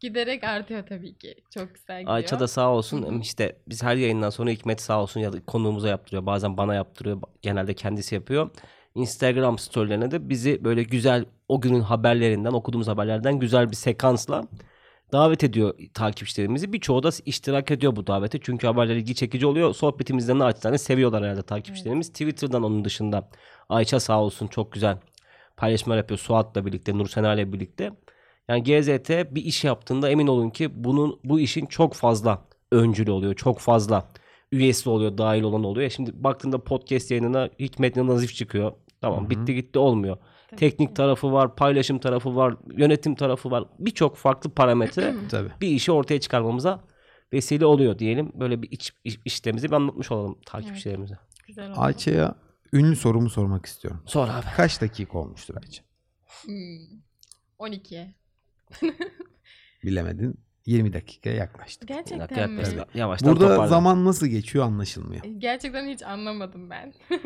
Giderek 0.00 0.44
artıyor 0.44 0.86
tabii 0.86 1.14
ki. 1.18 1.34
Çok 1.54 1.74
güzel 1.74 2.00
gidiyor. 2.00 2.16
Ayça 2.16 2.40
da 2.40 2.48
sağ 2.48 2.70
olsun 2.70 3.20
işte 3.20 3.56
biz 3.68 3.82
her 3.82 3.96
yayından 3.96 4.30
sonra 4.30 4.50
Hikmet 4.50 4.80
sağ 4.80 5.02
olsun 5.02 5.20
ya 5.20 5.32
da 5.32 5.44
konuğumuza 5.46 5.88
yaptırıyor. 5.88 6.26
Bazen 6.26 6.56
bana 6.56 6.74
yaptırıyor. 6.74 7.20
Genelde 7.42 7.74
kendisi 7.74 8.14
yapıyor. 8.14 8.50
Instagram 8.94 9.58
storylerine 9.58 10.10
de 10.10 10.28
bizi 10.28 10.64
böyle 10.64 10.82
güzel 10.82 11.24
o 11.48 11.60
günün 11.60 11.80
haberlerinden 11.80 12.52
okuduğumuz 12.52 12.88
haberlerden 12.88 13.38
güzel 13.38 13.70
bir 13.70 13.76
sekansla 13.76 14.44
davet 15.12 15.44
ediyor 15.44 15.74
takipçilerimizi. 15.94 16.72
Birçoğu 16.72 17.02
da 17.02 17.10
iştirak 17.26 17.70
ediyor 17.70 17.96
bu 17.96 18.06
davete. 18.06 18.38
Çünkü 18.42 18.66
haberler 18.66 18.96
ilgi 18.96 19.14
çekici 19.14 19.46
oluyor. 19.46 19.74
Sohbetimizden 19.74 20.40
de 20.40 20.44
açıkçası 20.44 20.84
seviyorlar 20.84 21.24
herhalde 21.24 21.42
takipçilerimiz. 21.42 22.08
Twitter'dan 22.08 22.62
onun 22.62 22.84
dışında 22.84 23.28
Ayça 23.68 24.00
sağ 24.00 24.22
olsun 24.22 24.46
çok 24.46 24.72
güzel 24.72 24.98
paylaşımlar 25.56 25.96
yapıyor. 25.96 26.18
Suat'la 26.18 26.66
birlikte, 26.66 26.98
Nur 26.98 27.06
ile 27.06 27.52
birlikte. 27.52 27.92
Yani 28.48 28.62
GZT 28.62 29.10
bir 29.34 29.44
iş 29.44 29.64
yaptığında 29.64 30.10
emin 30.10 30.26
olun 30.26 30.50
ki 30.50 30.84
bunun 30.84 31.20
bu 31.24 31.40
işin 31.40 31.66
çok 31.66 31.94
fazla 31.94 32.44
öncülü 32.72 33.10
oluyor. 33.10 33.34
Çok 33.34 33.58
fazla 33.58 34.08
üyesi 34.52 34.90
oluyor, 34.90 35.18
dahil 35.18 35.42
olan 35.42 35.64
oluyor. 35.64 35.90
Şimdi 35.90 36.24
baktığında 36.24 36.64
podcast 36.64 37.10
yayınına 37.10 37.48
Hikmet 37.58 37.96
Nazif 37.96 38.34
çıkıyor. 38.34 38.72
Tamam 39.00 39.20
Hı 39.20 39.24
hı. 39.24 39.30
bitti 39.30 39.54
gitti 39.54 39.78
olmuyor. 39.78 40.16
Tabii 40.52 40.60
Teknik 40.60 40.88
ki. 40.88 40.94
tarafı 40.94 41.32
var, 41.32 41.56
paylaşım 41.56 41.98
tarafı 41.98 42.36
var, 42.36 42.54
yönetim 42.76 43.14
tarafı 43.14 43.50
var. 43.50 43.64
Birçok 43.78 44.16
farklı 44.16 44.50
parametre 44.50 45.14
tabii. 45.30 45.50
bir 45.60 45.68
işi 45.68 45.92
ortaya 45.92 46.20
çıkarmamıza 46.20 46.84
vesile 47.32 47.66
oluyor 47.66 47.98
diyelim. 47.98 48.32
Böyle 48.34 48.62
bir 48.62 48.70
iç, 48.70 48.92
iş- 49.04 49.18
işlerimizi 49.24 49.68
bir 49.68 49.72
anlatmış 49.76 50.10
olalım 50.10 50.38
takipçilerimize. 50.46 51.18
Güzel 51.46 51.70
oldu. 51.70 51.80
Ayça'ya 51.80 52.34
ünlü 52.72 52.96
sorumu 52.96 53.30
sormak 53.30 53.66
istiyorum. 53.66 54.02
Sor 54.06 54.28
abi. 54.28 54.46
Kaç 54.56 54.80
dakika 54.80 55.18
olmuştur 55.18 55.54
Ayça? 55.62 55.82
Hmm. 56.44 57.00
12'ye. 57.58 58.14
Bilemedin. 59.84 60.34
20 60.66 60.92
dakikaya 60.92 61.36
yaklaştık. 61.36 61.88
Bir 61.88 61.94
dakika 61.94 62.16
Gerçekten 62.16 62.50
mi? 62.50 62.62
Yavaştan 62.94 63.32
Burada 63.32 63.48
toparlan. 63.48 63.66
zaman 63.66 64.04
nasıl 64.04 64.26
geçiyor 64.26 64.64
anlaşılmıyor. 64.64 65.24
Gerçekten 65.24 65.88
hiç 65.88 66.02
anlamadım 66.02 66.70
ben. 66.70 66.94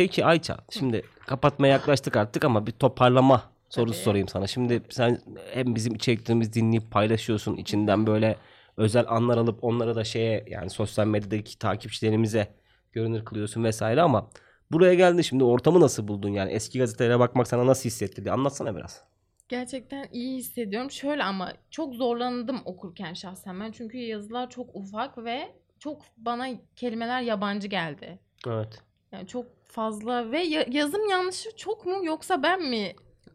Peki 0.00 0.24
Ayça 0.24 0.56
şimdi 0.70 1.02
kapatmaya 1.26 1.72
yaklaştık 1.72 2.16
artık 2.16 2.44
ama 2.44 2.66
bir 2.66 2.72
toparlama 2.72 3.42
sorusu 3.68 3.94
Tabii. 3.94 4.04
sorayım 4.04 4.28
sana. 4.28 4.46
Şimdi 4.46 4.82
sen 4.90 5.20
hem 5.52 5.74
bizim 5.74 5.94
içeriklerimizi 5.94 6.52
dinleyip 6.52 6.90
paylaşıyorsun. 6.90 7.56
içinden 7.56 8.06
böyle 8.06 8.36
özel 8.76 9.04
anlar 9.08 9.38
alıp 9.38 9.64
onları 9.64 9.94
da 9.96 10.04
şeye 10.04 10.44
yani 10.48 10.70
sosyal 10.70 11.06
medyadaki 11.06 11.58
takipçilerimize 11.58 12.54
görünür 12.92 13.24
kılıyorsun 13.24 13.64
vesaire 13.64 14.02
ama 14.02 14.30
buraya 14.72 14.94
geldin 14.94 15.22
şimdi 15.22 15.44
ortamı 15.44 15.80
nasıl 15.80 16.08
buldun 16.08 16.28
yani 16.28 16.52
eski 16.52 16.78
gazetelere 16.78 17.18
bakmak 17.18 17.48
sana 17.48 17.66
nasıl 17.66 17.84
hissettirdi 17.84 18.32
anlatsana 18.32 18.76
biraz. 18.76 19.04
Gerçekten 19.48 20.08
iyi 20.12 20.36
hissediyorum. 20.36 20.90
Şöyle 20.90 21.24
ama 21.24 21.52
çok 21.70 21.94
zorlandım 21.94 22.60
okurken 22.64 23.14
şahsen 23.14 23.60
ben. 23.60 23.72
Çünkü 23.72 23.98
yazılar 23.98 24.50
çok 24.50 24.76
ufak 24.76 25.24
ve 25.24 25.52
çok 25.78 26.02
bana 26.16 26.48
kelimeler 26.76 27.22
yabancı 27.22 27.68
geldi. 27.68 28.18
Evet. 28.46 28.82
Yani 29.12 29.26
çok 29.26 29.59
fazla 29.70 30.32
ve 30.32 30.40
ya- 30.40 30.66
yazım 30.70 31.08
yanlışı 31.10 31.56
çok 31.56 31.86
mu 31.86 32.04
yoksa 32.04 32.42
ben 32.42 32.62
mi 32.62 32.92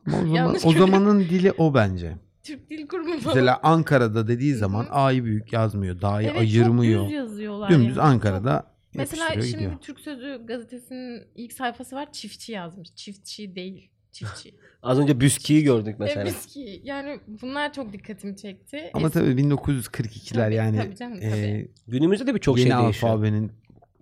Ama 0.07 0.17
o, 0.17 0.19
zaman, 0.21 0.35
Yanlış 0.35 0.65
o 0.65 0.71
zamanın 0.71 1.19
dili 1.19 1.51
o 1.51 1.73
bence. 1.73 2.17
Türk 2.43 2.69
Dil 2.69 2.87
Kurumu 2.87 3.19
falan? 3.19 3.35
Mesela 3.35 3.59
Ankara'da 3.63 4.27
dediği 4.27 4.53
zaman 4.53 4.87
A'yı 4.91 5.23
büyük 5.25 5.53
yazmıyor. 5.53 6.01
Da'yı 6.01 6.27
evet, 6.27 6.39
ayırmıyor. 6.39 7.01
Çok 7.01 7.09
düz 7.09 7.15
yazıyorlar. 7.15 7.69
Dümdüz 7.69 7.97
yani. 7.97 8.01
Ankara'da 8.07 8.75
Mesela 8.93 9.23
yapıştırıyor 9.23 9.51
şimdi 9.51 9.63
gidiyor. 9.63 9.81
Türk 9.81 9.99
Sözü 9.99 10.41
gazetesinin 10.45 11.23
ilk 11.35 11.53
sayfası 11.53 11.95
var. 11.95 12.11
Çiftçi 12.11 12.51
yazmış. 12.51 12.95
Çiftçi 12.95 13.55
değil. 13.55 13.89
Çiftçi. 14.11 14.55
Az 14.83 14.99
önce 14.99 15.19
Büski'yi 15.19 15.63
gördük 15.63 15.95
mesela. 15.99 16.21
Evet 16.21 16.45
ki 16.47 16.81
yani 16.83 17.19
bunlar 17.41 17.73
çok 17.73 17.93
dikkatimi 17.93 18.37
çekti. 18.37 18.89
Ama 18.93 19.07
Es- 19.07 19.11
tabii 19.11 19.29
1942'ler 19.41 20.33
Tabii, 20.33 20.55
yani 20.55 20.77
tabii 20.77 20.95
canım, 20.95 21.17
e, 21.21 21.29
tabii. 21.29 21.71
Günümüzde 21.87 22.27
de 22.27 22.35
birçok 22.35 22.57
yeni 22.57 22.69
şey 22.69 22.77
değişiyor. 22.79 23.11
alfabenin 23.13 23.51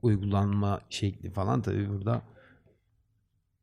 uygulanma 0.04 0.82
şekli 0.90 1.30
falan 1.32 1.62
tabii 1.62 1.90
burada 1.90 2.22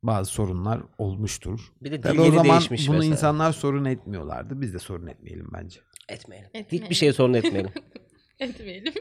bazı 0.03 0.31
sorunlar 0.31 0.81
olmuştur. 0.99 1.73
Bir 1.83 1.91
de 1.93 1.99
dil 1.99 2.03
Tabii 2.03 2.21
o 2.21 2.25
yeni 2.25 2.35
zaman 2.37 2.51
değişmiş 2.51 2.89
bunu 2.89 2.97
mesela. 2.97 3.13
insanlar 3.13 3.53
sorun 3.53 3.85
etmiyorlardı. 3.85 4.61
Biz 4.61 4.75
de 4.75 4.79
sorun 4.79 5.07
etmeyelim 5.07 5.49
bence. 5.53 5.81
Etmeyelim. 6.09 6.49
Etmeyelim. 6.55 6.85
Hiçbir 6.85 6.95
şeye 6.95 7.13
sorun 7.13 7.35
etmeyelim. 7.35 7.71
Etmeyelim. 8.41 8.93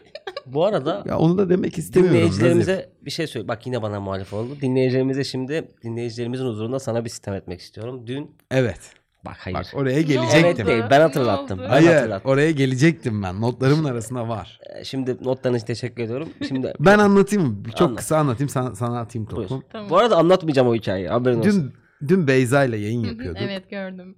Bu 0.46 0.66
arada 0.66 1.04
Ya 1.08 1.18
onu 1.18 1.38
da 1.38 1.50
demek 1.50 1.78
istemiyorum. 1.78 2.18
dinleyicilerimize 2.18 2.74
Nazif. 2.76 3.06
bir 3.06 3.12
şey 3.12 3.28
söyle. 3.28 3.48
Bak 3.48 3.66
yine 3.68 3.82
bana 3.82 4.00
muhalif 4.00 4.34
oldu. 4.34 4.58
Dinleyicilerimize 4.62 5.24
şimdi 5.24 5.72
dinleyicilerimizin 5.84 6.46
huzurunda 6.46 6.80
sana 6.80 7.06
bir 7.06 7.10
sitem 7.10 7.34
etmek 7.34 7.60
istiyorum. 7.62 8.08
Dün 8.08 8.36
Evet. 8.52 8.80
Bak 9.26 9.36
hayır. 9.40 9.58
Bak 9.58 9.66
oraya 9.74 10.02
gelecektim. 10.02 10.46
evet 10.46 10.68
değil. 10.68 10.84
Ben 10.90 11.02
hatırlattım. 11.02 11.60
Ben? 11.60 11.70
Hayır, 11.70 11.94
hatırlattım. 11.94 12.32
oraya 12.32 12.52
gelecektim 12.52 13.24
ben. 13.24 13.42
Notlarımın 13.42 13.84
arasında 13.84 14.28
var. 14.30 14.60
Ee, 14.80 14.84
Şimdi 14.84 15.18
notların 15.24 15.56
için 15.56 15.66
teşekkür 15.66 16.04
ediyorum. 16.04 16.30
Şimdi 16.48 16.74
Ben 16.80 17.00
anlatayım 17.00 17.48
mı? 17.48 17.64
Çok 17.72 17.82
Anlat. 17.82 17.98
kısa 18.00 18.18
anlatayım. 18.18 18.50
Sana, 18.50 18.76
sana 18.76 19.00
atayım 19.00 19.28
topu. 19.28 19.64
Tamam. 19.72 19.90
bu 19.90 19.98
arada 19.98 20.18
anlatmayacağım 20.18 20.68
o 20.68 20.76
hikayeyi. 20.76 21.10
Haberin 21.10 21.40
olsun. 21.40 21.74
Dün 22.02 22.08
dün 22.08 22.28
Beyza 22.28 22.64
ile 22.64 22.78
yayın 22.78 23.04
yapıyorduk. 23.04 23.42
evet 23.42 23.70
gördüm. 23.70 24.16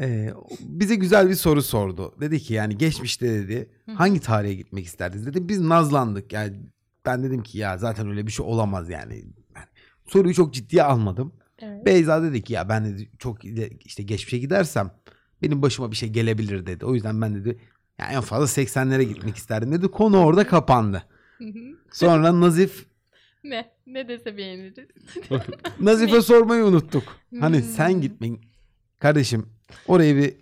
Ee, 0.00 0.30
bize 0.60 0.94
güzel 0.94 1.28
bir 1.28 1.34
soru 1.34 1.62
sordu. 1.62 2.14
Dedi 2.20 2.40
ki 2.40 2.54
yani 2.54 2.78
geçmişte 2.78 3.26
dedi 3.28 3.70
hangi 3.96 4.20
tarihe 4.20 4.54
gitmek 4.54 4.84
isterdiniz 4.86 5.26
dedi. 5.26 5.48
Biz 5.48 5.60
nazlandık. 5.60 6.32
Yani 6.32 6.56
ben 7.06 7.22
dedim 7.22 7.42
ki 7.42 7.58
ya 7.58 7.78
zaten 7.78 8.08
öyle 8.08 8.26
bir 8.26 8.32
şey 8.32 8.46
olamaz 8.46 8.90
yani. 8.90 9.24
Ben 9.54 9.62
soruyu 10.06 10.34
çok 10.34 10.54
ciddiye 10.54 10.82
almadım. 10.82 11.32
Evet. 11.62 11.86
Beyza 11.86 12.22
dedi 12.22 12.42
ki 12.44 12.52
ya 12.52 12.68
ben 12.68 12.84
dedi 12.84 13.10
çok 13.18 13.38
işte 13.84 14.02
geçmişe 14.02 14.38
gidersem 14.38 14.90
benim 15.42 15.62
başıma 15.62 15.90
bir 15.90 15.96
şey 15.96 16.08
gelebilir 16.08 16.66
dedi. 16.66 16.86
O 16.86 16.94
yüzden 16.94 17.20
ben 17.20 17.34
dedi 17.34 17.58
ya 17.98 18.06
en 18.06 18.20
fazla 18.20 18.62
80'lere 18.62 19.02
gitmek 19.02 19.36
isterdim 19.36 19.72
dedi. 19.72 19.88
Konu 19.88 20.24
orada 20.24 20.46
kapandı. 20.46 21.02
Hı 21.38 21.44
hı. 21.44 21.76
Sonra 21.92 22.40
Nazif 22.40 22.86
ne? 23.44 23.70
Ne 23.86 24.08
dese 24.08 24.36
beğeniriz. 24.36 24.74
Nazif'e 25.80 26.22
sormayı 26.22 26.64
unuttuk. 26.64 27.02
Hani 27.40 27.56
Hmm. 27.56 27.64
sen 27.64 28.00
gitmeyin. 28.00 28.40
Kardeşim 28.98 29.46
orayı 29.86 30.16
bir 30.16 30.34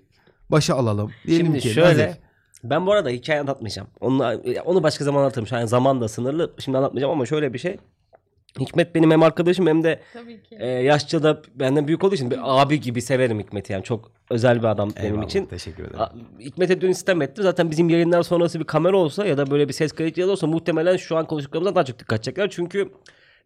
başa 0.51 0.75
alalım. 0.75 1.13
Diyelim 1.27 1.47
Şimdi 1.47 1.59
ki 1.59 1.69
şöyle 1.69 2.07
Nazif, 2.07 2.23
ben 2.65 2.87
bu 2.87 2.93
arada 2.93 3.11
hikaye 3.11 3.41
anlatmayacağım. 3.41 3.89
Onu, 4.01 4.43
onu 4.65 4.83
başka 4.83 5.05
zaman 5.05 5.21
anlatırım. 5.21 5.49
An 5.53 5.67
zaman 5.67 6.01
da 6.01 6.09
sınırlı. 6.09 6.55
Şimdi 6.59 6.79
anlatmayacağım 6.79 7.13
ama 7.13 7.27
şöyle 7.27 7.53
bir 7.55 7.59
şey. 7.59 7.77
Hikmet 8.61 8.95
benim 8.95 9.11
hem 9.11 9.23
arkadaşım 9.23 9.67
hem 9.67 9.85
de 9.85 10.01
Tabii 10.13 10.43
ki. 10.43 10.57
e, 10.61 10.67
yaşça 10.67 11.23
da 11.23 11.43
benden 11.55 11.87
büyük 11.87 12.05
olduğu 12.05 12.15
için 12.15 12.31
bir 12.31 12.39
abi 12.63 12.81
gibi 12.81 13.03
severim 13.03 13.39
Hikmet'i 13.41 13.73
yani. 13.73 13.85
Çok 13.85 14.11
özel 14.31 14.59
bir 14.59 14.65
adam 14.65 14.91
benim 14.97 15.07
Eyvallah, 15.07 15.27
için. 15.27 15.47
Teşekkür 15.47 15.83
ederim. 15.85 16.01
A- 16.01 16.13
Hikmet'e 16.41 16.81
dün 16.81 16.93
sistem 16.93 17.23
ettim. 17.23 17.45
Zaten 17.45 17.71
bizim 17.71 17.89
yayınlar 17.89 18.23
sonrası 18.23 18.61
bir 18.61 18.65
kamera 18.65 18.97
olsa 18.97 19.27
ya 19.27 19.39
da 19.39 19.51
böyle 19.51 19.69
bir 19.69 19.73
ses 19.73 19.93
kayıt 19.93 20.15
cihazı 20.15 20.33
olsa 20.33 20.47
muhtemelen 20.47 20.97
şu 20.97 21.17
an 21.17 21.27
konuştuklarımızdan 21.27 21.75
daha 21.75 21.85
çok 21.85 21.99
dikkat 21.99 22.23
çeker. 22.25 22.51
Çünkü 22.51 22.89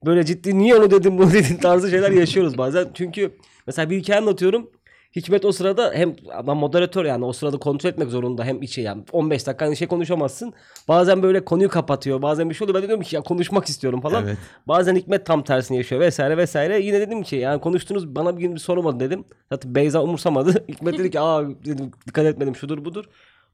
böyle 0.07 0.25
ciddi 0.25 0.59
niye 0.59 0.77
onu 0.77 0.91
dedim 0.91 1.19
bunu 1.19 1.33
dedin 1.33 1.57
tarzı 1.63 1.91
şeyler 1.91 2.11
yaşıyoruz 2.11 2.59
bazen. 2.59 2.89
Çünkü 2.95 3.35
mesela 3.67 3.91
bir 3.91 3.99
hikaye 3.99 4.21
anlatıyorum. 4.21 4.71
Hikmet 5.17 5.45
o 5.45 5.53
sırada 5.53 5.93
hem 5.95 6.17
adam 6.33 6.59
moderatör 6.59 7.05
yani 7.05 7.25
o 7.25 7.33
sırada 7.33 7.59
kontrol 7.59 7.91
etmek 7.91 8.09
zorunda 8.09 8.45
hem 8.45 8.63
içi 8.63 8.81
yani 8.81 9.05
15 9.13 9.47
dakika 9.47 9.65
aynı 9.65 9.77
şey 9.77 9.89
konuşamazsın. 9.89 10.53
Bazen 10.89 11.23
böyle 11.23 11.45
konuyu 11.45 11.69
kapatıyor. 11.69 12.23
Bazen 12.23 12.51
bir 12.51 12.55
şey 12.55 12.65
oluyor. 12.65 12.75
Ben 12.75 12.83
de 12.83 12.87
diyorum 12.89 13.05
ki 13.05 13.17
ya 13.17 13.23
konuşmak 13.23 13.69
istiyorum 13.69 14.01
falan. 14.01 14.25
Evet. 14.25 14.39
Bazen 14.69 14.97
Hikmet 14.97 15.27
tam 15.27 15.43
tersini 15.43 15.77
yaşıyor 15.77 16.01
vesaire 16.01 16.37
vesaire. 16.37 16.81
Yine 16.81 17.01
dedim 17.01 17.23
ki 17.23 17.37
yani 17.37 17.61
konuştunuz 17.61 18.15
bana 18.15 18.37
bir 18.37 18.41
gün 18.43 18.55
bir 18.55 18.61
sormadı 18.61 19.01
dedim. 19.01 19.25
Zaten 19.53 19.75
Beyza 19.75 20.03
umursamadı. 20.03 20.65
Hikmet 20.69 20.99
dedi 20.99 21.11
ki 21.11 21.21
aa 21.21 21.45
dedim 21.49 21.91
dikkat 22.07 22.27
etmedim 22.27 22.57
şudur 22.57 22.85
budur. 22.85 23.05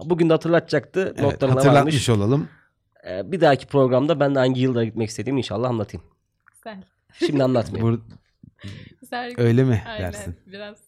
Bugün 0.04 0.28
de 0.28 0.32
hatırlatacaktı. 0.32 1.00
Evet, 1.00 1.20
Notlarına 1.20 1.56
hatırlatmış 1.56 1.94
varmış. 1.94 2.08
olalım. 2.08 2.48
Ee, 3.08 3.32
bir 3.32 3.40
dahaki 3.40 3.66
programda 3.66 4.20
ben 4.20 4.34
de 4.34 4.38
hangi 4.38 4.60
yılda 4.60 4.84
gitmek 4.84 5.08
istediğimi 5.08 5.40
inşallah 5.40 5.68
anlatayım. 5.68 6.04
Güzel. 6.54 6.82
Şimdi 7.12 7.44
anlatmayayım. 7.44 7.94
Bur- 7.94 8.00
Güzel. 9.00 9.34
öyle 9.38 9.64
mi 9.64 9.82
Aynen. 9.88 10.02
dersin? 10.02 10.36
Biraz. 10.46 10.87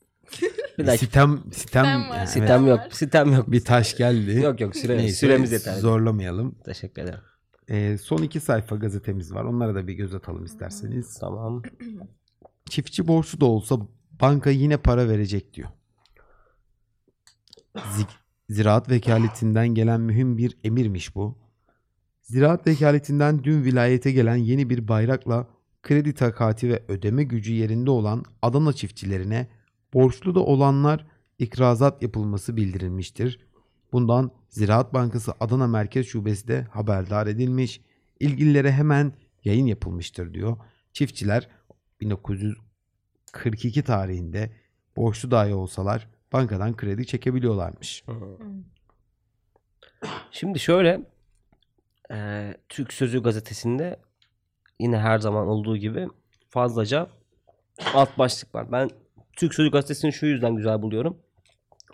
Bir 0.78 0.86
dahaki 0.86 0.98
Sitem, 1.04 1.38
sitem, 1.52 1.52
Sitem 1.52 2.10
var. 2.10 2.16
yani, 2.16 2.28
Sitem. 2.28 2.66
yok. 2.66 2.80
Sitem 2.90 3.32
yok. 3.32 3.50
bir 3.52 3.64
taş 3.64 3.96
geldi. 3.96 4.40
Yok 4.40 4.60
yok 4.60 4.76
süre, 4.76 4.96
Neyse, 4.96 5.14
süremiz 5.16 5.52
yeter. 5.52 5.74
Zorlamayalım. 5.74 6.54
Teşekkür 6.64 7.02
ederim. 7.02 7.20
Ee, 7.70 7.98
son 7.98 8.18
iki 8.18 8.40
sayfa 8.40 8.76
gazetemiz 8.76 9.34
var. 9.34 9.44
Onlara 9.44 9.74
da 9.74 9.86
bir 9.86 9.94
göz 9.94 10.14
atalım 10.14 10.44
isterseniz. 10.44 11.18
Tamam. 11.18 11.62
Çiftçi 12.70 13.08
borçlu 13.08 13.40
da 13.40 13.44
olsa 13.46 13.76
banka 14.20 14.50
yine 14.50 14.76
para 14.76 15.08
verecek 15.08 15.54
diyor. 15.54 15.68
Zi- 17.76 18.06
Ziraat 18.48 18.90
vekaletinden 18.90 19.68
gelen 19.68 20.00
mühim 20.00 20.38
bir 20.38 20.56
emirmiş 20.64 21.14
bu. 21.14 21.38
Ziraat 22.22 22.66
vekaletinden 22.66 23.44
dün 23.44 23.64
vilayete 23.64 24.12
gelen 24.12 24.36
yeni 24.36 24.70
bir 24.70 24.88
bayrakla 24.88 25.46
kredi 25.82 26.14
takati 26.14 26.68
ve 26.68 26.82
ödeme 26.88 27.24
gücü 27.24 27.52
yerinde 27.52 27.90
olan 27.90 28.24
Adana 28.42 28.72
çiftçilerine 28.72 29.48
borçlu 29.94 30.34
da 30.34 30.40
olanlar 30.40 31.06
ikrazat 31.38 32.02
yapılması 32.02 32.56
bildirilmiştir. 32.56 33.40
Bundan 33.92 34.30
Ziraat 34.48 34.94
Bankası 34.94 35.32
Adana 35.40 35.66
Merkez 35.66 36.06
Şubesi 36.06 36.48
de 36.48 36.62
haberdar 36.62 37.26
edilmiş. 37.26 37.80
İlgililere 38.20 38.72
hemen 38.72 39.12
yayın 39.44 39.66
yapılmıştır 39.66 40.34
diyor. 40.34 40.56
Çiftçiler 40.92 41.48
1942 42.00 43.82
tarihinde 43.82 44.50
borçlu 44.96 45.30
dahi 45.30 45.54
olsalar 45.54 46.08
bankadan 46.32 46.76
kredi 46.76 47.06
çekebiliyorlarmış. 47.06 48.04
Şimdi 50.30 50.58
şöyle 50.58 51.00
e, 52.12 52.54
Türk 52.68 52.92
Sözü 52.92 53.22
gazetesinde 53.22 53.96
yine 54.78 54.98
her 54.98 55.18
zaman 55.18 55.46
olduğu 55.46 55.76
gibi 55.76 56.08
fazlaca 56.48 57.08
alt 57.94 58.18
başlık 58.18 58.54
var. 58.54 58.72
Ben 58.72 58.90
Türk 59.40 59.54
Sözü 59.54 59.70
gazetesini 59.70 60.12
şu 60.12 60.26
yüzden 60.26 60.56
güzel 60.56 60.82
buluyorum. 60.82 61.16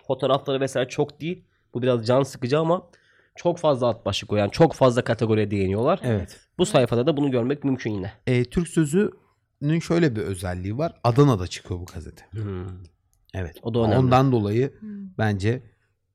Fotoğrafları 0.07 0.59
vesaire 0.61 0.89
çok 0.89 1.21
değil. 1.21 1.43
Bu 1.73 1.81
biraz 1.81 2.05
can 2.07 2.23
sıkıcı 2.23 2.59
ama 2.59 2.89
çok 3.35 3.57
fazla 3.59 3.87
alt 3.87 4.05
başlık 4.05 4.31
o. 4.33 4.35
Yani 4.35 4.51
çok 4.51 4.73
fazla 4.73 5.03
kategoriye 5.03 5.51
değiniyorlar. 5.51 5.99
Evet. 6.03 6.39
Bu 6.57 6.65
sayfada 6.65 7.07
da 7.07 7.17
bunu 7.17 7.31
görmek 7.31 7.63
mümkün 7.63 7.91
yine. 7.91 8.11
E, 8.27 8.43
Türk 8.45 8.67
Sözü'nün 8.67 9.79
şöyle 9.79 10.15
bir 10.15 10.21
özelliği 10.21 10.77
var. 10.77 10.93
Adana'da 11.03 11.47
çıkıyor 11.47 11.79
bu 11.79 11.85
gazete. 11.85 12.25
Evet. 13.33 13.55
O 13.61 13.73
da 13.73 13.79
önemli. 13.79 13.97
Ondan 13.97 14.31
dolayı 14.31 14.73
Hmm. 14.79 14.89
bence 15.17 15.63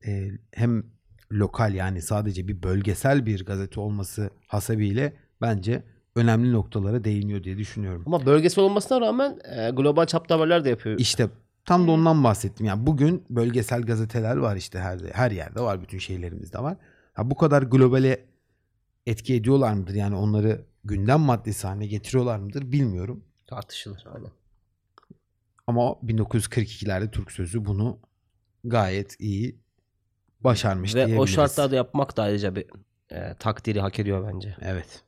e, 0.07 0.29
hem 0.53 0.85
lokal 1.33 1.75
yani 1.75 2.03
sadece 2.03 2.49
bir 2.49 2.63
bölgesel 2.63 3.27
bir 3.27 3.45
gazete 3.45 3.81
olması 3.81 4.31
hasebiyle 4.47 5.17
bence 5.41 5.83
önemli 6.17 6.53
noktalara 6.53 7.05
değiniyor 7.05 7.45
diye 7.45 7.59
düşünüyorum. 7.59 8.03
Ama 8.07 8.27
bölgesel 8.27 8.65
olmasına 8.65 9.01
rağmen 9.01 9.39
e, 9.57 9.71
global 9.71 10.07
çapta 10.07 10.35
haberler 10.35 10.65
de 10.65 10.69
yapıyor. 10.69 10.99
İşte 10.99 11.29
tam 11.65 11.89
da 11.89 11.91
ondan 11.91 12.25
bahsettim. 12.25 12.67
Yani 12.67 12.87
bugün 12.87 13.25
bölgesel 13.31 13.83
gazeteler 13.83 14.37
var 14.37 14.57
işte 14.57 14.79
her 14.79 14.99
her 15.13 15.31
yerde 15.31 15.61
var, 15.61 15.83
bütün 15.83 15.99
şehirlerimizde 15.99 16.59
var. 16.59 16.77
Ha, 17.13 17.31
bu 17.31 17.37
kadar 17.37 17.63
globale 17.63 18.25
etki 19.07 19.35
ediyorlar 19.35 19.73
mıdır? 19.75 19.95
Yani 19.95 20.17
onları 20.17 20.65
gündem 20.85 21.21
maddesi 21.21 21.67
haline 21.67 21.87
getiriyorlar 21.87 22.39
mıdır 22.39 22.73
bilmiyorum. 22.73 23.25
Tartışılır. 23.47 24.05
Aynen. 24.15 24.31
Ama 25.67 25.83
1942'lerde 25.83 27.11
Türk 27.11 27.33
Sözü 27.33 27.65
bunu 27.65 27.99
gayet 28.65 29.21
iyi 29.21 29.57
başarmış 30.41 30.95
Ve 30.95 31.05
o 31.05 31.07
diyebiliriz. 31.07 31.35
şartlarda 31.35 31.77
yapmak 31.77 32.17
da 32.17 32.23
ayrıca 32.23 32.57
bir 32.57 32.67
e, 33.11 33.35
takdiri 33.35 33.81
hak 33.81 33.99
ediyor 33.99 34.33
bence. 34.33 34.57
Evet. 34.61 35.03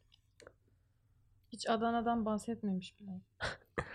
Hiç 1.54 1.68
Adana'dan 1.68 2.24
bahsetmemiş 2.24 3.00
bile. 3.00 3.10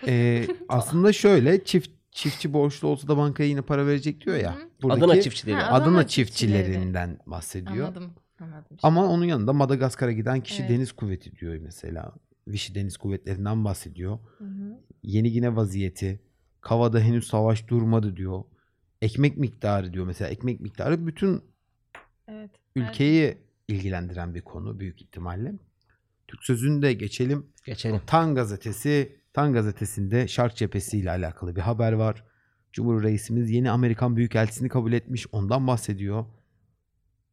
Ee, 0.08 0.48
aslında 0.70 1.14
şöyle 1.14 1.64
çift 1.64 1.90
çiftçi 2.12 2.54
borçlu 2.54 2.88
olsa 2.88 3.08
da 3.08 3.18
bankaya 3.18 3.50
yine 3.50 3.62
para 3.62 3.88
verecek 3.88 4.26
diyor 4.26 4.38
ya. 4.38 4.56
Hı. 4.56 4.60
Buradaki 4.82 5.06
Adana 5.06 5.22
çiftçileri. 5.22 5.56
Ha, 5.56 5.68
Adana, 5.68 5.84
Adana 5.84 6.08
çiftçilerinden 6.08 7.20
bahsediyor. 7.26 7.88
Anladım. 7.88 8.14
Anladım. 8.40 8.78
Ama 8.84 9.06
onun 9.08 9.26
yanında 9.26 9.54
Madagaskar'a 9.54 10.12
giden 10.12 10.42
kişi 10.42 10.62
Evet. 10.62 10.72
deniz 10.72 10.92
kuvveti 10.92 11.36
diyor 11.36 11.58
mesela. 11.58 12.14
Vichy 12.48 12.76
deniz 12.76 12.98
kuvvetlerinden 12.98 13.66
bahsediyor. 13.66 14.20
Hı 14.38 14.44
hı. 14.46 14.80
Yeni 15.04 15.32
Gine 15.32 15.56
vaziyeti. 15.56 16.20
Kavada 16.62 17.00
henüz 17.00 17.28
savaş 17.28 17.68
durmadı 17.68 18.16
diyor. 18.18 18.44
Ekmek 19.02 19.38
miktarı 19.38 19.94
diyor 19.94 20.06
mesela. 20.06 20.30
Ekmek 20.30 20.60
miktarı 20.60 21.08
bütün 21.08 21.42
Evet. 22.28 22.52
ülkeyi 22.76 23.38
ilgilendiren 23.68 24.36
bir 24.36 24.42
konu 24.42 24.80
büyük 24.80 25.02
ihtimalle. 25.02 25.54
Türk 26.30 26.44
sözünü 26.44 26.82
de 26.82 26.94
geçelim. 26.94 27.48
Geçelim. 27.66 28.02
Tan 28.08 28.36
gazetesi, 28.36 29.20
Tan 29.34 29.54
gazetesinde 29.54 30.28
Şark 30.28 30.56
cephesi 30.56 30.98
ile 30.98 31.12
alakalı 31.12 31.56
bir 31.56 31.62
haber 31.62 31.94
var. 31.94 32.24
Cumhur 32.74 33.04
Reisimiz 33.04 33.52
yeni 33.52 33.72
Amerikan 33.72 34.16
Büyükelçisini 34.16 34.70
kabul 34.70 34.94
etmiş. 34.94 35.28
Ondan 35.32 35.68
bahsediyor. 35.68 36.26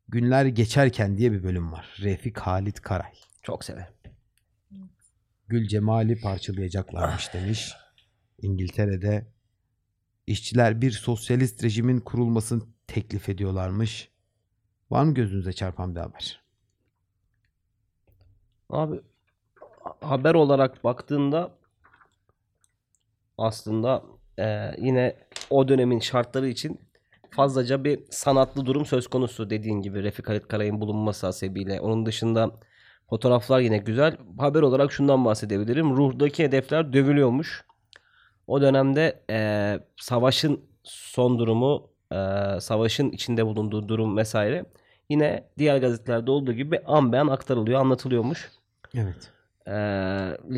Günler 0.09 0.47
geçerken 0.47 1.19
diye 1.19 1.33
bir 1.33 1.43
bölüm 1.43 1.73
var. 1.73 1.97
Refik 2.01 2.39
Halit 2.39 2.81
Karay. 2.81 3.13
Çok 3.43 3.65
severim. 3.65 3.93
Gül 5.49 5.69
Cemal'i 5.69 6.21
parçalayacaklarmış 6.21 7.35
demiş. 7.35 7.73
İngiltere'de 8.43 9.27
işçiler 10.27 10.81
bir 10.81 10.91
sosyalist 10.91 11.65
rejimin 11.65 12.01
kurulmasını 12.01 12.63
teklif 12.87 13.29
ediyorlarmış. 13.29 14.09
Var 14.91 15.05
mı 15.05 15.15
gözünüze 15.15 15.53
çarpan 15.53 15.95
bir 15.95 16.01
haber? 16.01 16.46
Abi 18.71 19.01
haber 20.01 20.35
olarak 20.35 20.85
baktığında 20.85 21.51
aslında 23.39 24.03
e, 24.39 24.71
yine 24.79 25.17
o 25.51 25.69
dönemin 25.69 26.01
şartları 26.01 26.49
için 26.49 26.81
fazlaca 27.31 27.85
bir 27.85 28.01
sanatlı 28.11 28.67
durum 28.67 28.87
söz 28.87 29.07
konusu 29.09 29.51
dediğin 29.51 29.83
gibi 29.83 30.03
Refik 30.03 30.29
Halit 30.29 30.49
Karay'ın 30.49 30.81
bulunması 30.81 31.27
hasebiyle. 31.27 31.81
Onun 31.81 32.07
dışında 32.07 32.51
fotoğraflar 33.11 33.61
yine 33.61 33.79
güzel. 33.79 34.17
Haber 34.39 34.63
olarak 34.63 34.93
şundan 34.93 35.25
bahsedebilirim. 35.25 35.97
Ruhdaki 35.97 36.45
hedefler 36.45 36.93
dövülüyormuş. 36.93 37.65
O 38.47 38.61
dönemde 38.61 39.25
e, 39.31 39.79
savaşın 39.97 40.61
son 40.83 41.39
durumu, 41.39 41.91
e, 42.13 42.17
savaşın 42.61 43.11
içinde 43.11 43.47
bulunduğu 43.47 43.89
durum 43.89 44.17
vesaire 44.17 44.65
yine 45.11 45.49
diğer 45.59 45.79
gazetelerde 45.79 46.31
olduğu 46.31 46.53
gibi 46.53 46.81
an 46.87 47.13
aktarılıyor, 47.13 47.81
anlatılıyormuş. 47.81 48.56
Evet. 48.97 49.33
Ee, 49.67 49.73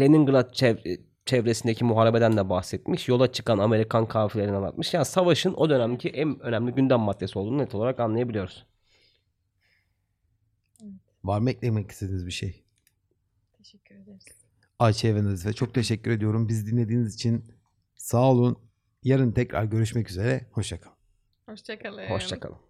Leningrad 0.01 0.51
çev- 0.51 1.01
çevresindeki 1.27 1.85
muharebeden 1.85 2.37
de 2.37 2.49
bahsetmiş. 2.49 3.09
Yola 3.09 3.33
çıkan 3.33 3.59
Amerikan 3.59 4.09
kafilelerini 4.09 4.57
anlatmış. 4.57 4.95
Yani 4.95 5.05
savaşın 5.05 5.55
o 5.55 5.71
dönemki 5.71 6.09
en 6.09 6.41
önemli 6.41 6.73
gündem 6.73 7.01
maddesi 7.01 7.39
olduğunu 7.39 7.59
net 7.59 7.75
olarak 7.75 8.01
anlayabiliyoruz. 8.01 8.67
Var 11.25 11.39
mı 11.41 11.51
eklemek 11.51 11.91
istediğiniz 11.91 12.27
bir 12.27 12.33
şey? 12.33 12.65
Teşekkür 13.59 13.95
ederiz. 13.95 14.25
Ayça 14.79 15.15
ve 15.15 15.25
Nazife 15.25 15.53
çok 15.53 15.75
teşekkür 15.75 16.11
ediyorum. 16.11 16.49
Biz 16.49 16.67
dinlediğiniz 16.67 17.15
için 17.15 17.45
sağ 17.97 18.31
olun. 18.31 18.59
Yarın 19.03 19.33
tekrar 19.33 19.65
görüşmek 19.65 20.11
üzere. 20.11 20.47
Hoşçakalın. 20.53 20.97
Hoşçakalın. 21.47 22.07
Hoşçakalın. 22.11 22.68